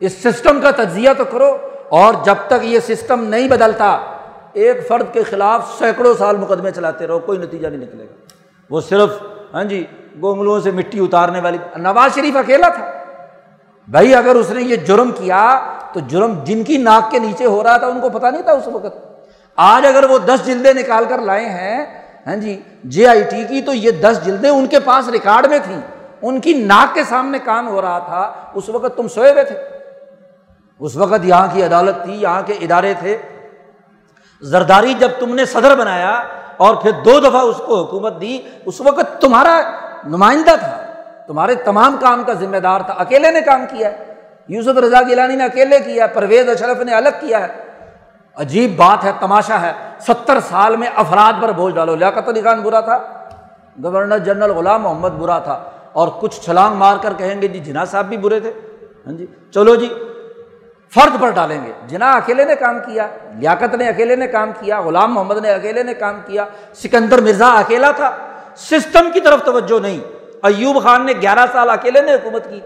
[0.00, 1.56] اس سسٹم کا تجزیہ تو کرو۔
[1.88, 3.98] اور جب تک یہ سسٹم نہیں بدلتا،
[4.52, 8.14] ایک فرد کے خلاف سینکڑوں سال مقدمے چلاتے رہو، کوئی نتیجہ نہیں نکلے گا۔
[8.70, 9.10] وہ صرف
[9.54, 9.86] ہاں جی
[10.22, 12.90] گونگلوں سے مٹی اتارنے والی۔ نواز شریف اکیلا تھا۔
[13.88, 15.60] بھائی اگر اس نے یہ جرم کیا
[15.92, 18.52] تو جرم جن کی ناک کے نیچے ہو رہا تھا، ان کو پتا نہیں تھا
[18.52, 18.96] اس وقت۔
[19.56, 23.62] آج اگر وہ دس جلدیں نکال کر لائے ہیں ہاں جی جے آئی ٹی کی،
[23.62, 25.80] تو یہ دس جلدیں ان کے پاس ریکارڈ میں تھیں۔
[26.22, 29.58] ان کی ناک کے سامنے کام ہو رہا تھا۔ اس وقت تم سوئے ہوئے تھے۔
[30.78, 33.18] اس وقت یہاں کی عدالت تھی، یہاں کے ادارے تھے۔
[34.40, 36.22] زرداری جب تم نے صدر بنایا
[36.56, 39.60] اور پھر دو دفعہ اس کو حکومت دی، اس وقت تمہارا
[40.04, 40.82] نمائندہ تھا۔
[41.26, 44.14] تمہارے تمام کام کا ذمہ دار تھا۔ اکیلے نے کام کیا ہے۔
[44.48, 47.46] یوسف رضا گیلانی نے اکیلے کیا ہے۔ پرویز اشرف نے الگ کیا ہے۔
[48.36, 52.60] عجیب بات ہے، تماشا ہے۔ ستر سال میں افراد پر بوجھ ڈالو۔ لیاقت علی خان
[52.60, 52.98] برا تھا،
[53.84, 57.84] گورنر جنرل غلام محمد برا تھا۔ اور کچھ چھلانگ مار کر کہیں گے جی جناح
[57.84, 58.52] صاحب بھی برے تھے۔
[59.06, 59.94] ہاں جی چلو جی
[60.94, 63.06] فرد پر ڈالیں گے۔ جناح اکیلے نے کام کیا،
[63.38, 66.44] لیاقت نے اکیلے نے کام کیا، غلام محمد نے اکیلے نے کام کیا،
[66.74, 68.16] سکندر مرزا اکیلا تھا۔
[68.56, 69.98] سسٹم کی طرف توجہ نہیں۔
[70.42, 72.60] ایوب خان نے گیارہ سال اکیلے نے حکومت کی،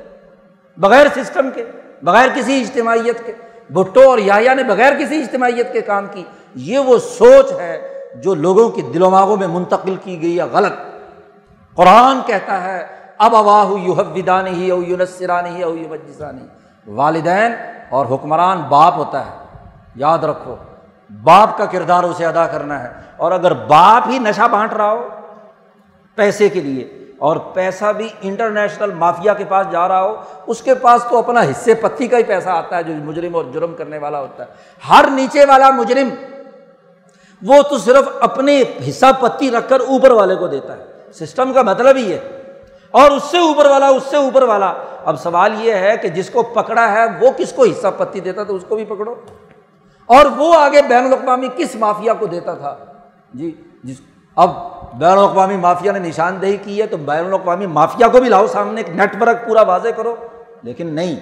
[0.77, 1.65] بغیر سسٹم کے،
[2.03, 3.33] بغیر کسی اجتماعیت کے۔
[3.71, 6.25] بھٹو اور یا نے بغیر کسی اجتماعیت کے کام کی۔
[6.55, 10.73] یہ وہ سوچ ہے جو لوگوں کی دلوماغوں میں منتقل کی گئی ہے غلط۔
[11.75, 12.87] قرآن کہتا ہے
[13.19, 16.47] اب اواہ یوحدان ہی او یونسرانی او یوجسانی
[16.87, 17.55] والدین
[17.91, 19.31] اور حکمران باپ ہوتا ہے،
[19.95, 20.57] یاد رکھو،
[21.23, 25.09] باپ کا کردار اسے ادا کرنا ہے۔ اور اگر باپ ہی نشہ بانٹ رہا ہو
[26.17, 30.75] پیسے کے لیے۔ اور پیسہ بھی انٹرنیشنل مافیا کے پاس جا رہا ہو، اس کے
[30.75, 33.99] پاس تو اپنا حصے پتی کا ہی پیسہ آتا ہے جو مجرم اور جرم کرنے
[33.99, 34.49] والا ہوتا ہے۔
[34.89, 36.09] ہر نیچے والا مجرم،
[37.43, 41.63] وہ تو صرف اپنے حصہ پتی رکھ کر اوپر والے کو دیتا ہے۔ سسٹم کا
[41.63, 42.43] مطلب ہی ہے۔
[42.91, 44.73] اور اس سے اوپر والا، اس سے اوپر والا۔
[45.05, 48.45] اب سوال یہ ہے کہ جس کو پکڑا ہے، وہ کس کو حصہ پتی دیتا
[48.45, 49.15] تو اس کو بھی پکڑو۔
[50.07, 52.77] اور وہ آگے بین الاقوامی کس مافیا کو دیتا تھا؟
[53.35, 53.55] جی
[53.85, 53.97] جس
[54.37, 54.51] اب
[54.99, 58.81] بین الاقوامی مافیا نے نشاندہی کی ہے تو بین الاقوامی مافیا کو بھی لاؤ سامنے
[58.81, 60.15] ایک نیٹ ورک پورا واضح کرو
[60.63, 61.15] لیکن نہیں،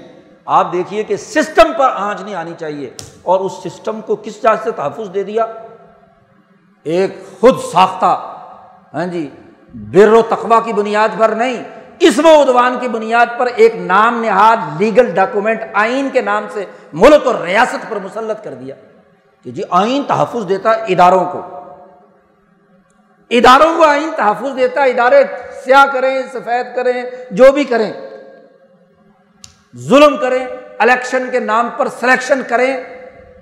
[0.46, 2.90] آپ دیکھیے کہ سسٹم پر آنچ نہیں آنی چاہیے
[3.22, 5.46] اور اس سسٹم کو کس چاہ سے تحفظ دے دیا؟
[6.86, 8.14] ایک خود ساختہ
[8.94, 9.28] ہاں جی
[9.74, 11.62] بر و تقوا کی بنیاد پر نہیں
[12.00, 16.64] اسم و ادوان کی بنیاد پر ایک نام نہاد لیگل ڈاکومنٹ آئین کے نام سے
[16.92, 18.74] ملک اور ریاست پر مسلط کر دیا
[19.44, 21.40] کہ جی آئین تحفظ دیتا اداروں کو۔
[23.38, 25.24] اداروں کو آئین تحفظ دیتا ہے، ادارے
[25.64, 27.92] سیاہ کریں، سفید کریں، جو بھی کریں۔
[29.76, 30.46] ظلم کریں،
[30.78, 32.76] الیکشن کے نام پر سلیکشن کریں۔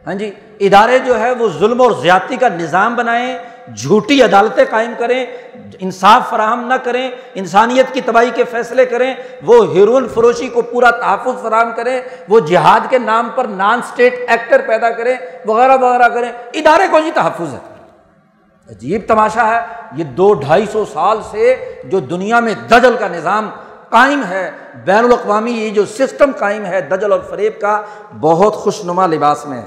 [0.06, 0.30] ہاں جی
[0.60, 3.38] ادارے جو ہے وہ ظلم اور زیادتی کا نظام بنائیں،
[3.76, 5.26] جھوٹی عدالتیں قائم کریں،
[5.80, 10.90] انصاف فراہم نہ کریں، انسانیت کی تباہی کے فیصلے کریں، وہ ہیرون فروشی کو پورا
[10.90, 15.14] تحفظ فراہم کریں، وہ جہاد کے نام پر نان اسٹیٹ ایکٹر پیدا کریں،
[15.46, 17.71] وغیرہ وغیرہ کریں۔ ادارے کو ہی تحفظ ہے۔
[18.72, 19.60] عجیب تماشا ہے،
[19.92, 23.50] یہ دو ڈھائی سو سال سے جو دنیا میں دجل کا نظام
[23.88, 24.50] قائم ہے،
[24.84, 27.82] بین الاقوامی یہ جو سسٹم قائم ہے دجل اور فریب کا،
[28.20, 29.66] بہت خوش نما لباس میں ہے۔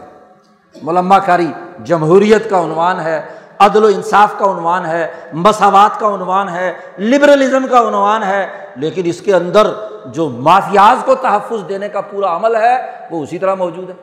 [0.82, 1.52] ملما کاری
[1.84, 3.22] جمہوریت کا عنوان ہے،
[3.60, 9.02] عدل و انصاف کا عنوان ہے، مساوات کا عنوان ہے، لبرلزم کا عنوان ہے، لیکن
[9.06, 9.68] اس کے اندر
[10.06, 12.76] جو مافیاز کو تحفظ دینے کا پورا عمل ہے،
[13.12, 13.96] وہ اسی طرح موجود ہے۔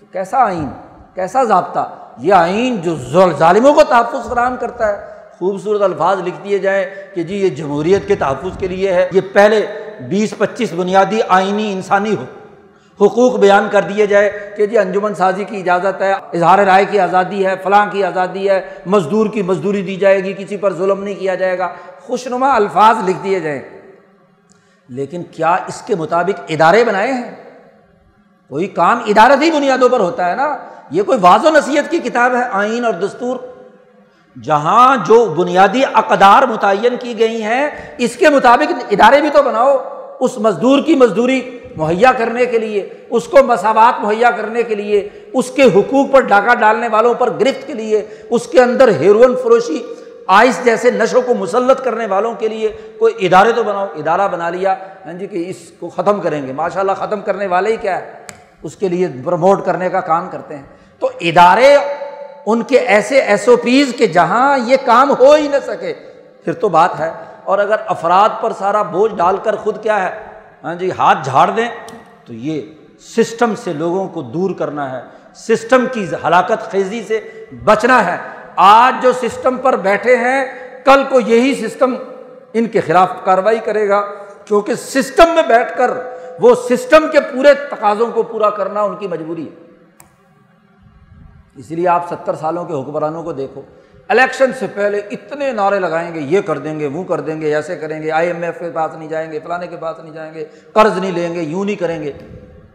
[0.00, 0.68] تو کیسا آئین؟
[1.14, 2.96] کیسا ضابطہ؟ یہ آئین جو
[3.38, 8.08] ظالموں کو تحفظ فراہم کرتا ہے۔ خوبصورت الفاظ لکھ دیے جائیں کہ جی یہ جمہوریت
[8.08, 9.66] کے تحفظ کے لیے ہے۔ یہ پہلے
[10.08, 12.24] بیس پچیس بنیادی آئینی انسانی ہو
[13.06, 17.00] حقوق بیان کر دیے جائے کہ جی انجمن سازی کی اجازت ہے، اظہار رائے کی
[17.00, 21.02] آزادی ہے، فلاں کی آزادی ہے، مزدور کی مزدوری دی جائے گی، کسی پر ظلم
[21.02, 23.60] نہیں کیا جائے گا۔ خوش نما الفاظ لکھ دیے جائیں۔
[24.88, 27.30] لیکن کیا اس کے مطابق ادارے بنائے ہیں؟
[28.48, 30.56] کوئی کام ادارت ہی بنیادوں پر ہوتا ہے نا؟
[30.90, 33.36] یہ کوئی واض و نصیحت کی کتاب ہے، آئین اور دستور؟
[34.42, 39.76] جہاں جو بنیادی اقدار متعین کی گئی ہیں، اس کے مطابق ادارے بھی تو بناؤ،
[40.20, 45.08] اس مزدور کی مزدوری مہیا کرنے کے لیے، اس کو مساوات مہیا کرنے کے لیے،
[45.32, 49.34] اس کے حقوق پر ڈاکہ ڈالنے والوں پر گرفت کے لیے، اس کے اندر ہیروئن
[49.42, 49.82] فروشی،
[50.26, 54.50] آئس جیسے نشوں کو مسلط کرنے والوں کے لیے کوئی ادارے تو بناؤ، ادارہ بنا
[54.50, 54.74] لیا
[55.06, 57.98] ہاں جی کہ اس کو ختم کریں گے۔ ماشاء اللہ ختم کرنے والے ہی کیا
[57.98, 58.12] ہے؟
[58.62, 60.62] اس کے لیے پروموٹ کرنے کا کام کرتے ہیں۔
[61.00, 61.76] تو ادارے
[62.46, 65.94] ان کے ایسے ایس او پیز کے جہاں یہ کام ہو ہی نہ سکے۔
[66.44, 67.12] پھر تو بات ہے۔
[67.44, 70.22] اور اگر افراد پر سارا بوجھ ڈال کر خود کیا ہے؟
[70.64, 71.68] ہاں جی ہاتھ جھاڑ دیں،
[72.24, 72.62] تو یہ
[73.00, 75.00] سسٹم سے لوگوں کو دور کرنا ہے۔
[75.34, 78.16] سسٹم کی ہلاکت خیزی سے بچنا ہے۔
[78.56, 80.44] آج جو سسٹم پر بیٹھے ہیں،
[80.84, 81.94] کل کو یہی سسٹم
[82.52, 84.02] ان کے خلاف کارروائی کرے گا۔
[84.44, 85.90] کیونکہ سسٹم میں بیٹھ کر
[86.40, 89.69] وہ سسٹم کے پورے تقاضوں کو پورا کرنا ان کی مجبوری ہے۔
[91.56, 93.62] اس لیے آپ ستر سالوں کے حکمرانوں کو دیکھو۔
[94.08, 97.54] الیکشن سے پہلے اتنے نعرے لگائیں گے، یہ کر دیں گے، وہ کر دیں گے،
[97.54, 100.12] ایسے کریں گے، آئی ایم ایف کے پاس نہیں جائیں گے، فلانے کے پاس نہیں
[100.12, 102.12] جائیں گے، قرض نہیں لیں گے، یوں نہیں کریں گے۔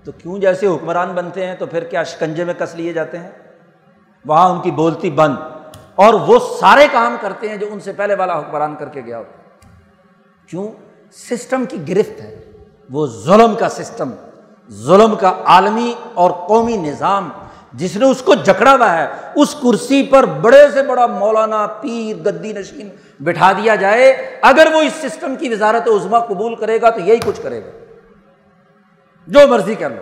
[0.03, 3.31] تو کیوں جیسے حکمران بنتے ہیں تو پھر کیا شکنجے میں کس لیے جاتے ہیں؟
[4.25, 5.35] وہاں ان کی بولتی بند۔
[5.95, 9.17] اور وہ سارے کام کرتے ہیں جو ان سے پہلے والا حکمران کر کے گیا
[9.17, 9.41] ہوتا
[10.47, 10.67] کیوں؟
[11.11, 12.51] سسٹم کی گرفت ہے۔
[12.89, 14.11] وہ ظلم کا سسٹم،
[14.71, 17.29] ظلم کا عالمی اور قومی نظام
[17.75, 22.15] جس نے اس کو جکڑا ہوا ہے، اس کرسی پر بڑے سے بڑا مولانا پیر
[22.25, 26.89] گدی نشین بٹھا دیا جائے۔ اگر وہ اس سسٹم کی وزارت عظما قبول کرے گا
[26.89, 27.69] تو یہی کچھ کرے گا۔
[29.27, 30.01] جو مرضی کر لو۔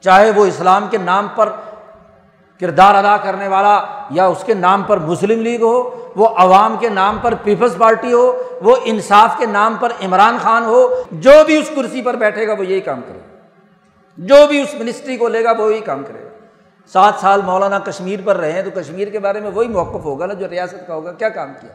[0.00, 1.48] چاہے وہ اسلام کے نام پر
[2.60, 6.88] کردار ادا کرنے والا یا اس کے نام پر مسلم لیگ ہو، وہ عوام کے
[6.88, 11.56] نام پر پیپلز پارٹی ہو، وہ انصاف کے نام پر عمران خان ہو، جو بھی
[11.56, 13.36] اس کرسی پر بیٹھے گا وہ یہی کام کرے گا۔
[14.16, 16.29] جو بھی اس منسٹری کو لے گا وہ یہی کام کرے گا۔
[16.92, 20.26] سات سال مولانا کشمیر پر رہے ہیں، تو کشمیر کے بارے میں وہی موقف ہوگا
[20.26, 21.70] نا جو ریاست کا ہوگا۔ کیا کام کیا؟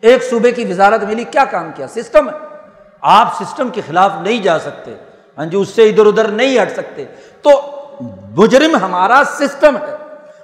[0.00, 2.34] ایک صوبے کی وزارت ملی، کیا کام کیا؟ سسٹم ہے۔
[3.00, 4.94] آپ سسٹم کے خلاف نہیں جا سکتے۔
[5.38, 7.04] ہاں جی اس سے ادھر ادھر نہیں ہٹ سکتے۔
[7.42, 7.50] تو
[8.36, 9.96] مجرم ہمارا سسٹم ہے۔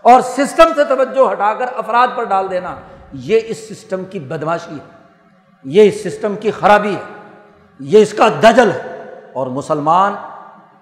[0.03, 2.77] اور سسٹم سے توجہ ہٹا کر افراد پر ڈال دینا،
[3.13, 5.05] یہ اس سسٹم کی بدماشی ہے۔
[5.65, 7.03] یہ اس سسٹم کی خرابی ہے۔
[7.81, 10.15] یہ اس کا دجل ہے۔ اور مسلمان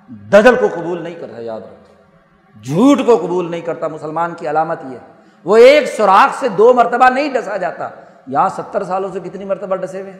[0.08, 1.81] دجل کو قبول نہیں کرتا یاد رکھتا
[2.60, 5.12] جھوٹ کو قبول نہیں کرتا، مسلمان کی علامت یہ ہے۔
[5.44, 7.88] وہ ایک سوراخ سے دو مرتبہ نہیں ڈسا جاتا۔
[8.26, 10.18] یہاں ستر سالوں سے کتنی مرتبہ ڈسے ہوئے ہیں؟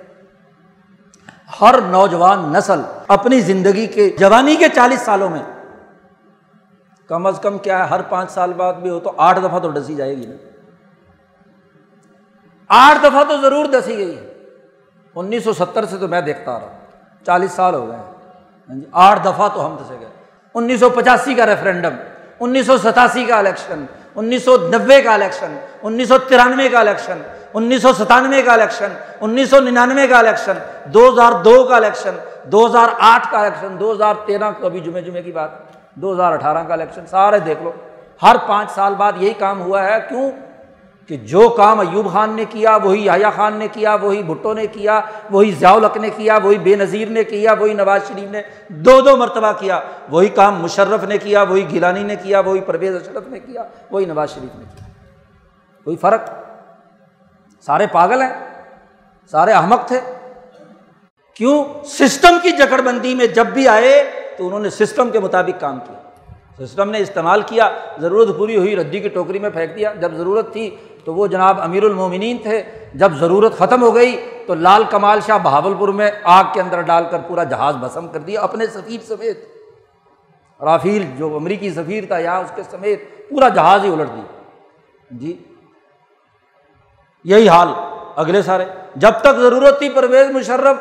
[1.60, 5.42] ہر نوجوان نسل اپنی زندگی کے، جوانی کے چالیس سالوں میں۔
[7.06, 9.70] کم از کم کیا ہے، ہر پانچ سال بعد بھی ہو تو آٹھ دفعہ تو
[9.70, 10.36] ڈسی جائے گی نا۔
[12.68, 14.34] آٹھ دفعہ تو ضرور ڈسی گئی ہے۔
[15.14, 16.78] انیس سو ستر سے تو میں دیکھتا آ رہا۔ ہوں
[17.26, 20.08] چالیس سال ہو گئے ہاں جی آٹھ دفعہ تو ہم دسے گئے۔
[20.54, 21.94] انیس سو پچاسی کا ریفرینڈم
[22.42, 23.84] انیس سو ستاسی کا الیکشن
[24.16, 27.22] انیس سو نبے کا الیکشن انیس سو ترانوے کا الیکشن
[27.54, 32.14] انیس سو ستانوے کا الیکشن انیس سو ننانوے کا الیکشن، دو ہزار دو کا الیکشن،
[32.44, 35.50] دو ہزار آٹھ کا الیکشن، دو ہزار تیرہ کو ابھی جمعے جمعے کی بات
[35.94, 37.72] دو ہزار اٹھارہ کا الیکشن، سارے دیکھ لو۔
[38.22, 40.30] ہر پانچ سال بعد یہی کام ہوا ہے، کیوں؟
[41.08, 44.66] کہ جو کام ایوب خان نے کیا، وہی یاہیا خان نے کیا، وہی بھٹو نے
[44.66, 45.00] کیا،
[45.30, 49.00] وہی ضیاء الق نے کیا، وہی بے نظیر نے کیا، وہی نواز شریف نے دو
[49.00, 49.80] دو مرتبہ کیا،
[50.10, 54.04] وہی کام مشرف نے کیا، وہی گیلانی نے کیا، وہی پرویز اشرف نے کیا، وہی
[54.04, 54.86] نواز شریف نے کیا۔
[55.84, 56.20] کوئی فرق؟
[57.66, 58.32] سارے پاگل ہیں؟
[59.30, 60.00] سارے احمد تھے؟
[61.34, 65.60] کیوں؟ سسٹم کی جکڑ بندی میں جب بھی آئے تو انہوں نے سسٹم کے مطابق
[65.60, 65.98] کام کیا۔
[66.66, 70.52] سسٹم نے استعمال کیا، ضرورت پوری ہوئی، ردی کی ٹوکری میں پھینک دیا۔ جب ضرورت
[70.52, 72.62] تھی تو وہ جناب امیر المومنین تھے،
[72.94, 76.80] جب ضرورت ختم ہو گئی تو لال کمال شاہ بہاول پور میں آگ کے اندر
[76.80, 79.38] ڈال کر پورا جہاز بسم کر دیا، اپنے سفیر سمیت۔
[80.62, 84.24] رافیل جو امریکی سفیر تھا یہاں، اس کے سمیت پورا جہاز ہی الٹ دیا۔
[85.10, 85.36] جی
[87.24, 87.68] یہی حال
[88.16, 88.64] اگلے سارے۔
[88.96, 90.76] جب تک ضرورت تھی پرویز مشرف،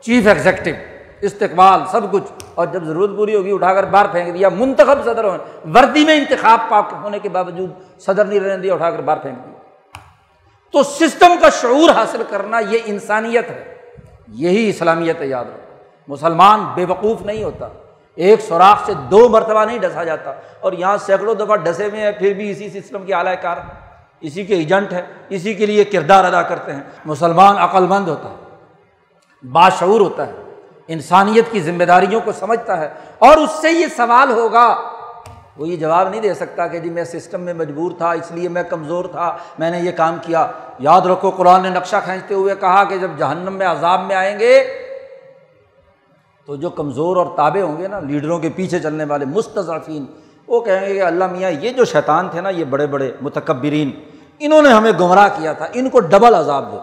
[0.00, 0.70] چیف ایگزیکٹو
[1.24, 5.24] استقبال، سب کچھ۔ اور جب ضرورت پوری ہوگی، اٹھا کر باہر پھینک دیا۔ منتخب صدر
[5.24, 9.18] ہونے وردی میں انتخاب پاک ہونے کے باوجود صدر نہیں رہنے دیا، اٹھا کر باہر
[9.18, 9.54] پھینک دیا۔
[10.72, 13.74] تو سسٹم کا شعور حاصل کرنا یہ انسانیت ہے۔
[14.28, 15.74] یہی اسلامیت ہے، یاد رکھو۔
[16.08, 17.68] مسلمان بے وقوف نہیں ہوتا۔
[18.14, 22.12] ایک سوراخ سے دو مرتبہ نہیں ڈسا جاتا۔ اور یہاں سینکڑوں دفعہ ڈسے ہوئے ہیں،
[22.12, 23.56] پھر بھی اسی سسٹم کی اعلی کار
[24.20, 28.28] اسی کے ایجنٹ ہے اسی کے لیے کردار ادا کرتے ہیں۔ مسلمان عقل مند ہوتا
[28.28, 28.56] ہے،
[29.46, 30.43] باشعور ہوتا ہے۔
[30.88, 34.74] انسانیت کی ذمہ داریوں کو سمجھتا ہے اور اس سے یہ سوال ہوگا،
[35.56, 38.48] وہ یہ جواب نہیں دے سکتا کہ جی میں سسٹم میں مجبور تھا، اس لیے
[38.48, 40.46] میں کمزور تھا، میں نے یہ کام کیا۔
[40.78, 44.38] یاد رکھو، قرآن نے نقشہ کھینچتے ہوئے کہا کہ جب جہنم میں عذاب میں آئیں
[44.38, 44.64] گے،
[46.46, 50.06] تو جو کمزور اور تابے ہوں گے نا، لیڈروں کے پیچھے چلنے والے مستضفین
[50.46, 53.90] وہ کہیں گے کہ اللہ میاں، یہ جو شیطان تھے نا، یہ بڑے بڑے متکبرین،
[54.38, 56.80] انہوں نے ہمیں گمراہ کیا تھا، ان کو ڈبل عذاب دو۔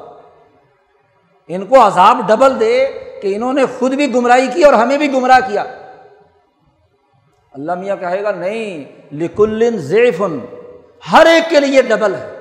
[1.48, 2.86] ان کو عذاب ڈبل دے
[3.22, 5.64] کہ انہوں نے خود بھی گمراہی کی اور ہمیں بھی گمراہ کیا۔
[7.54, 8.84] اللہ میاں کہے گا، نہیں،
[9.16, 10.40] لکل زیفن
[11.12, 12.38] ہر ایک کے لیے ڈبل ہے۔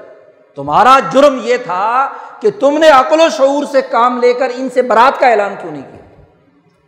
[0.56, 2.08] تمہارا جرم یہ تھا
[2.40, 5.54] کہ تم نے عقل و شعور سے کام لے کر ان سے برات کا اعلان
[5.60, 6.22] کیوں نہیں کیا؟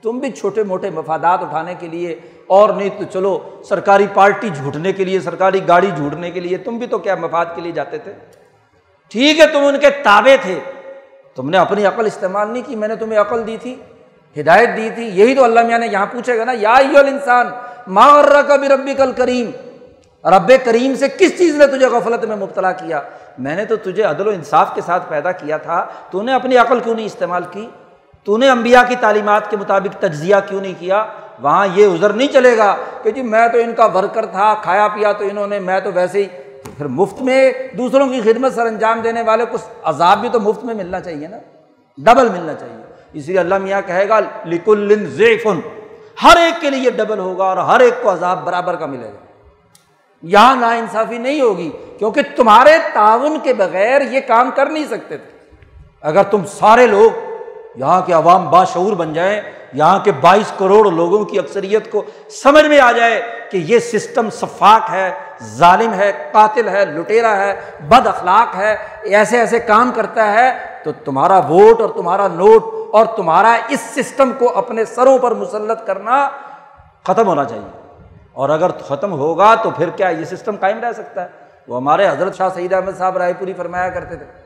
[0.03, 4.93] تم بھی چھوٹے موٹے مفادات اٹھانے کے لیے اور نہیں تو چلو، سرکاری پارٹی جھوٹنے
[4.93, 7.99] کے لیے، سرکاری گاڑی جھوٹنے کے لیے، تم بھی تو کیا مفاد کے لیے جاتے
[7.99, 8.12] تھے؟
[9.09, 10.61] ٹھیک ہے، تم ان کے تابے تھے۔
[11.37, 13.74] تم نے اپنی عقل استعمال نہیں کی، میں نے تمہیں عقل دی تھی،
[14.37, 17.51] ہدایت دی تھی، یہی تو اللہ میاں نے یہاں پوچھے گا نا، یا انسان
[17.89, 19.51] ماں کا بھی ربی کل کریم
[20.24, 23.01] رب کریم سے کس چیز نے تجھے غفلت میں مبتلا کیا؟
[23.39, 26.57] میں نے تو تجھے عدل و انصاف کے ساتھ پیدا کیا تھا، تو نے اپنی
[26.57, 27.66] عقل کیوں نہیں استعمال کی؟
[28.24, 31.05] تو نے امبیا کی تعلیمات کے مطابق تجزیہ کیوں نہیں کیا؟
[31.43, 34.89] وہاں یہ ازر نہیں چلے گا کہ جی میں تو ان کا ورکر تھا، کھایا
[34.89, 36.28] پیا تو انہوں نے، میں تو ویسے ہی
[36.65, 40.65] پھر مفت میں دوسروں کی خدمت سر انجام دینے والے کو عذاب بھی تو مفت
[40.65, 41.37] میں ملنا چاہیے نا۔
[41.99, 42.77] ڈبل ملنا چاہیے۔
[43.13, 45.61] اس لیے اللہ میاں کہے گا، لکل زیفن
[46.23, 49.25] ہر ایک کے لیے ڈبل ہوگا اور ہر ایک کو عذاب برابر کا ملے گا۔
[50.23, 55.17] یہاں نا انصافی نہیں ہوگی، کیونکہ تمہارے تعاون کے بغیر یہ کام کر نہیں سکتے
[55.17, 55.57] تھے۔
[56.01, 57.32] اگر تم سارے لوگ
[57.75, 59.41] یہاں کے عوام باشعور بن جائیں
[59.73, 64.31] یہاں کے بائیس کروڑ لوگوں کی اکثریت کو سمجھ میں آ جائے کہ یہ سسٹم
[64.31, 65.11] شفاق ہے،
[65.43, 70.53] ظالم ہے، قاتل ہے، لٹیرا ہے، بد اخلاق ہے، ایسے ایسے کام کرتا ہے،
[70.85, 75.87] تو تمہارا ووٹ اور تمہارا نوٹ اور تمہارا اس سسٹم کو اپنے سروں پر مسلط
[75.87, 76.29] کرنا
[77.07, 77.81] ختم ہونا چاہیے۔
[78.33, 81.29] اور اگر ختم ہوگا تو پھر کیا یہ سسٹم قائم رہ سکتا ہے؟
[81.68, 84.41] وہ ہمارے حضرت شاہ سعید احمد صاحب رائے پوری فرمایا کرتے تھے۔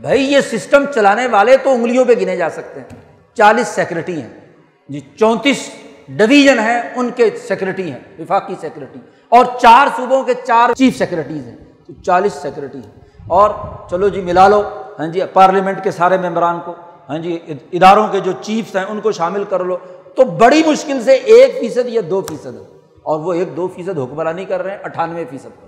[0.00, 3.00] بھائی یہ سسٹم چلانے والے تو انگلیوں پہ گنے جا سکتے ہیں۔
[3.34, 4.28] چالیس سیکرٹری ہیں۔
[4.88, 5.70] جی چونتیس
[6.08, 11.46] ڈویژن ہیں، ان کے سیکرٹری ہیں، وفاقی سیکرٹری اور چار صوبوں کے چار چیف سیکرٹریز
[11.46, 13.50] ہیں۔ تو چالیس سیکرٹری ہیں۔ اور
[13.90, 14.62] چلو جی ملا لو۔
[14.98, 16.74] ہاں جی پارلیمنٹ کے سارے ممبران کو
[17.08, 17.38] ہاں جی
[17.72, 19.76] اداروں کے جو چیفس ہیں، ان کو شامل کر لو۔
[20.14, 22.56] تو بڑی مشکل سے ایک فیصد یا دو فیصد
[23.02, 25.66] اور وہ ایک دو فیصد حکمرانی کر رہے ہیں، اٹھانوے فیصد پر۔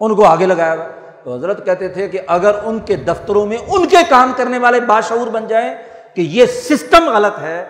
[0.00, 0.88] ان کو آگے لگایا ہوا۔
[1.24, 4.80] تو حضرت کہتے تھے کہ اگر ان کے دفتروں میں ان کے کام کرنے والے
[4.80, 5.74] باشعور بن جائیں
[6.14, 7.64] کہ یہ سسٹم غلط ہے،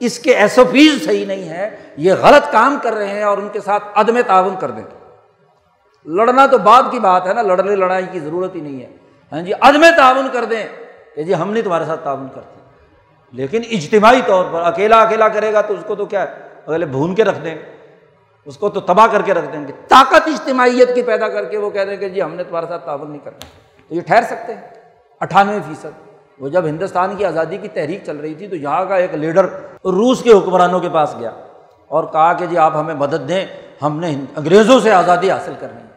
[0.00, 3.38] اس کے ایس او پیز صحیح نہیں ہے یہ غلط کام کر رہے ہیں اور
[3.38, 4.84] ان کے ساتھ عدم تعاون کر دیں۔
[6.06, 8.96] لڑنا تو بعد کی بات ہے نا، لڑنے، لڑائی کی ضرورت ہی نہیں ہے۔
[9.32, 10.66] ہاں جی عدم تعاون کر دیں
[11.14, 12.60] کہ جی ہم نہیں تمہارے ساتھ تعاون کرتے۔
[13.32, 16.26] لیکن اجتماعی طور پر اکیلا اکیلا کرے گا تو اس کو تو کیا
[16.66, 17.77] اگلے بھون کے رکھ دیں۔ گے
[18.48, 21.58] اس کو تو تباہ کر کے رکھ دیں گے۔ طاقت اجتماعیت کی پیدا کر کے
[21.58, 23.44] وہ کہہ دیں کہ جی ہم نے تمہارے ساتھ تعاون نہیں کرنا۔
[23.88, 24.60] تو یہ ٹھہر سکتے ہیں۔
[25.20, 28.96] اٹھانوے فیصد۔ وہ جب ہندوستان کی آزادی کی تحریک چل رہی تھی تو یہاں کا
[28.96, 29.44] ایک لیڈر
[29.84, 31.30] روس کے حکمرانوں کے پاس گیا
[31.88, 33.46] اور کہا کہ جی آپ ہمیں مدد دیں،
[33.82, 35.88] ہم نے انگریزوں سے آزادی حاصل کرنی ہے۔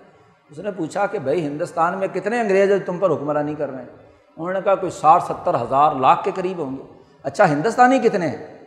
[0.51, 3.89] اس نے پوچھا کہ بھائی ہندوستان میں کتنے انگریز تم پر حکمرانی کر رہے ہیں؟
[4.37, 6.83] انہوں نے کہا کوئی ساٹھ ستر ہزار لاکھ کے قریب ہوں گے۔
[7.23, 8.63] اچھا ہندوستانی کتنے ہیں؟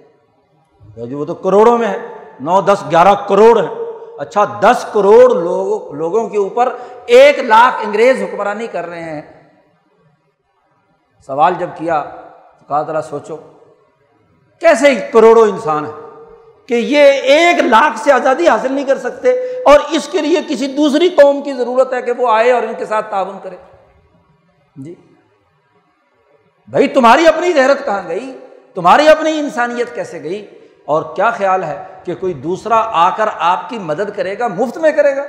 [0.96, 3.68] جی وہ تو کروڑوں میں ہے نو دس گیارہ کروڑ ہے۔
[4.18, 6.74] اچھا دس کروڑ لوگ لوگوں کے اوپر
[7.06, 9.22] ایک لاکھ انگریز حکمرانی کر رہے ہیں۔
[11.26, 12.02] سوال جب کیا،
[12.58, 13.36] تو کہا، ذرا سوچو،
[14.60, 15.90] کیسے کروڑوں انسان ہے
[16.66, 19.30] کہ یہ ایک لاکھ سے آزادی حاصل نہیں کر سکتے
[19.62, 22.74] اور اس کے لیے کسی دوسری قوم کی ضرورت ہے کہ وہ آئے اور ان
[22.78, 23.56] کے ساتھ تعاون کرے۔
[24.76, 24.94] جی
[26.68, 28.38] بھائی، تمہاری اپنی غیرت کہاں گئی؟
[28.74, 30.46] تمہاری اپنی انسانیت کیسے گئی؟
[30.84, 34.78] اور کیا خیال ہے کہ کوئی دوسرا آ کر آپ کی مدد کرے گا، مفت
[34.78, 35.22] میں کرے گا؟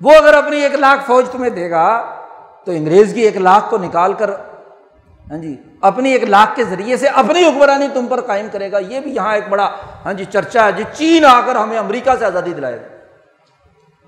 [0.00, 2.16] وہ اگر اپنی ایک لاکھ فوج تمہیں دے گا،
[2.64, 4.30] تو انگریز کی ایک لاکھ کو نکال کر
[5.30, 8.78] ہاں جی اپنی ایک لاکھ کے ذریعے سے اپنی حکمرانی تم پر قائم کرے گا۔
[8.78, 9.70] یہ بھی یہاں ایک بڑا
[10.04, 12.88] ہاں جی چرچا ہے جی چین آ کر ہمیں امریکہ سے آزادی دلائے گا۔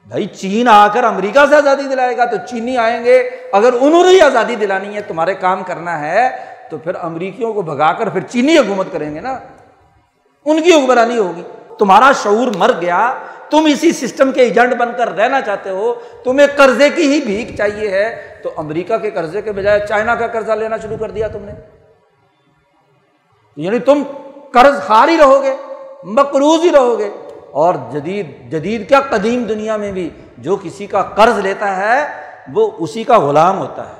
[0.08, 3.18] بھائی، چین آ کر امریکہ سے آزادی دلائے گا تو چینی آئیں گے۔
[3.52, 6.28] اگر انہوں نے ہی آزادی دلانی ہے، تمہارے کام کرنا ہے،
[6.70, 9.38] تو پھر امریکیوں کو بھگا کر پھر چینی حکومت کریں گے نا۔
[10.45, 11.43] ان کی حکمرانی ہوگی۔
[11.78, 13.14] تمہارا شعور مر گیا،
[13.51, 17.57] تم اسی سسٹم کے ایجنٹ بن کر رہنا چاہتے ہو، تمہیں قرضے کی ہی بھیک
[17.57, 21.28] چاہیے ہے۔ تو امریکہ کے قرضے کے بجائے چائنا کا قرضہ لینا شروع کر دیا
[21.28, 21.53] تم نے۔
[23.57, 24.03] یعنی تم
[24.53, 25.57] قرض خار ہی رہو گے،
[26.05, 27.11] مقروض ہی رہو گے۔
[27.51, 32.07] اور جدید جدید کیا قدیم دنیا میں بھی جو کسی کا قرض لیتا ہے،
[32.53, 33.95] وہ اسی کا غلام ہوتا ہے۔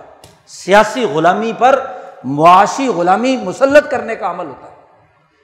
[0.47, 1.87] سیاسی غلامی پر
[2.25, 4.72] معاشی غلامی مسلط کرنے کا عمل ہوتا ہے۔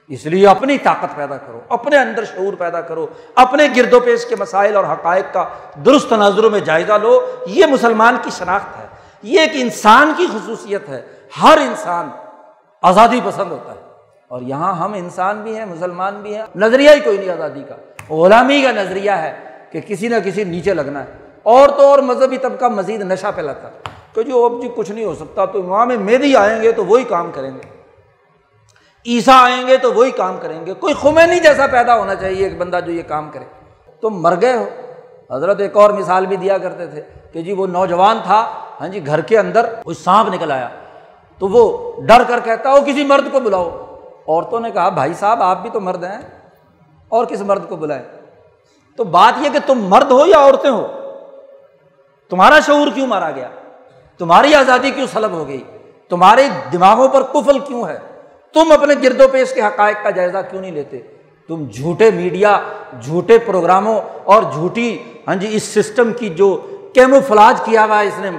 [0.09, 4.25] اس لیے اپنی طاقت پیدا کرو، اپنے اندر شعور پیدا کرو، اپنے گرد و پیش
[4.25, 5.45] کے مسائل اور حقائق کا
[5.85, 8.87] درست تناظروں میں جائزہ لو۔ یہ مسلمان کی شناخت ہے،
[9.23, 11.01] یہ ایک انسان کی خصوصیت ہے۔
[11.43, 12.09] ہر انسان
[12.81, 13.79] آزادی پسند ہوتا ہے۔
[14.27, 17.75] اور یہاں ہم انسان بھی ہیں، مسلمان بھی ہیں۔ نظریہ ہی کوئی نہیں آزادی کا۔
[18.13, 19.39] غلامی کا نظریہ ہے
[19.71, 21.11] کہ کسی نہ کسی نیچے لگنا ہے۔
[21.43, 23.79] اور تو اور مذہبی طبقہ مزید نشہ پھیلاتا ہے۔
[24.13, 26.85] کہ جو اب جی کچھ نہیں ہو سکتا، تو وہاں میں میری آئیں گے تو
[26.85, 27.78] وہی کام کریں گے۔
[29.05, 32.57] عیسیٰ آئیں گے تو وہی کام کریں گے۔ کوئی خمینی جیسا پیدا ہونا چاہیے ایک
[32.57, 33.45] بندہ جو یہ کام کرے۔
[34.01, 34.69] تم مر گئے ہو۔
[35.35, 37.01] حضرت ایک اور مثال بھی دیا کرتے تھے
[37.33, 40.69] کہ جی وہ نوجوان تھا ہاں جی گھر کے اندر کوئی سانپ نکل آیا۔
[41.39, 43.85] تو وہ ڈر کر کہتا ہو کسی مرد کو بلاؤ۔
[44.27, 46.17] عورتوں نے کہا، بھائی صاحب، آپ بھی تو مرد ہیں،
[47.09, 48.03] اور کس مرد کو بلائیں؟
[48.95, 50.87] تو بات یہ کہ تم مرد ہو یا عورتیں ہو،
[52.29, 53.49] تمہارا شعور کیوں مارا گیا؟
[54.17, 55.63] تمہاری آزادی کیوں سلب ہو گئی؟
[56.09, 57.97] تمہارے دماغوں پر کفل کیوں ہے؟
[58.53, 60.99] تم اپنے گرد و پیش کے حقائق کا جائزہ کیوں نہیں لیتے؟
[61.47, 62.59] تم جھوٹے میڈیا،
[63.01, 64.97] جھوٹے پروگراموں اور جھوٹی
[65.27, 68.29] ہاں جی اس سسٹم کی جو کیمو فلاج کیا ہوا ہے اس نے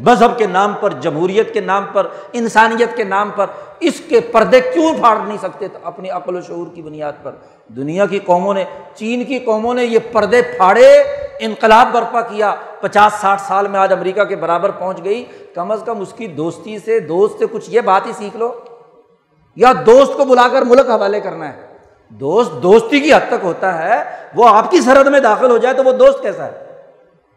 [0.00, 3.46] مذہب کے نام پر، جمہوریت کے نام پر، انسانیت کے نام پر،
[3.80, 7.32] اس کے پردے کیوں پھاڑ نہیں سکتے؟ اپنی عقل و شعور کی بنیاد پر۔
[7.68, 8.64] دنیا کی قوموں نے،
[8.94, 11.02] چین کی قوموں نے یہ پردے پھاڑے،
[11.40, 15.82] انقلاب برپا کیا۔ پچاس، ساٹھ سال میں آج امریکہ کے برابر پہنچ گئی۔ کم از
[15.86, 18.52] کم اس کی دوستی سے، دوست سے کچھ یہ بات ہی سیکھ لو۔
[19.58, 21.62] یا دوست کو بلا کر ملک حوالے کرنا ہے؟
[22.08, 24.02] دوست دوستی کی حد تک ہوتا ہے،
[24.34, 26.50] وہ آپ کی سرحد میں داخل ہو جائے تو وہ دوست کیسا ہے؟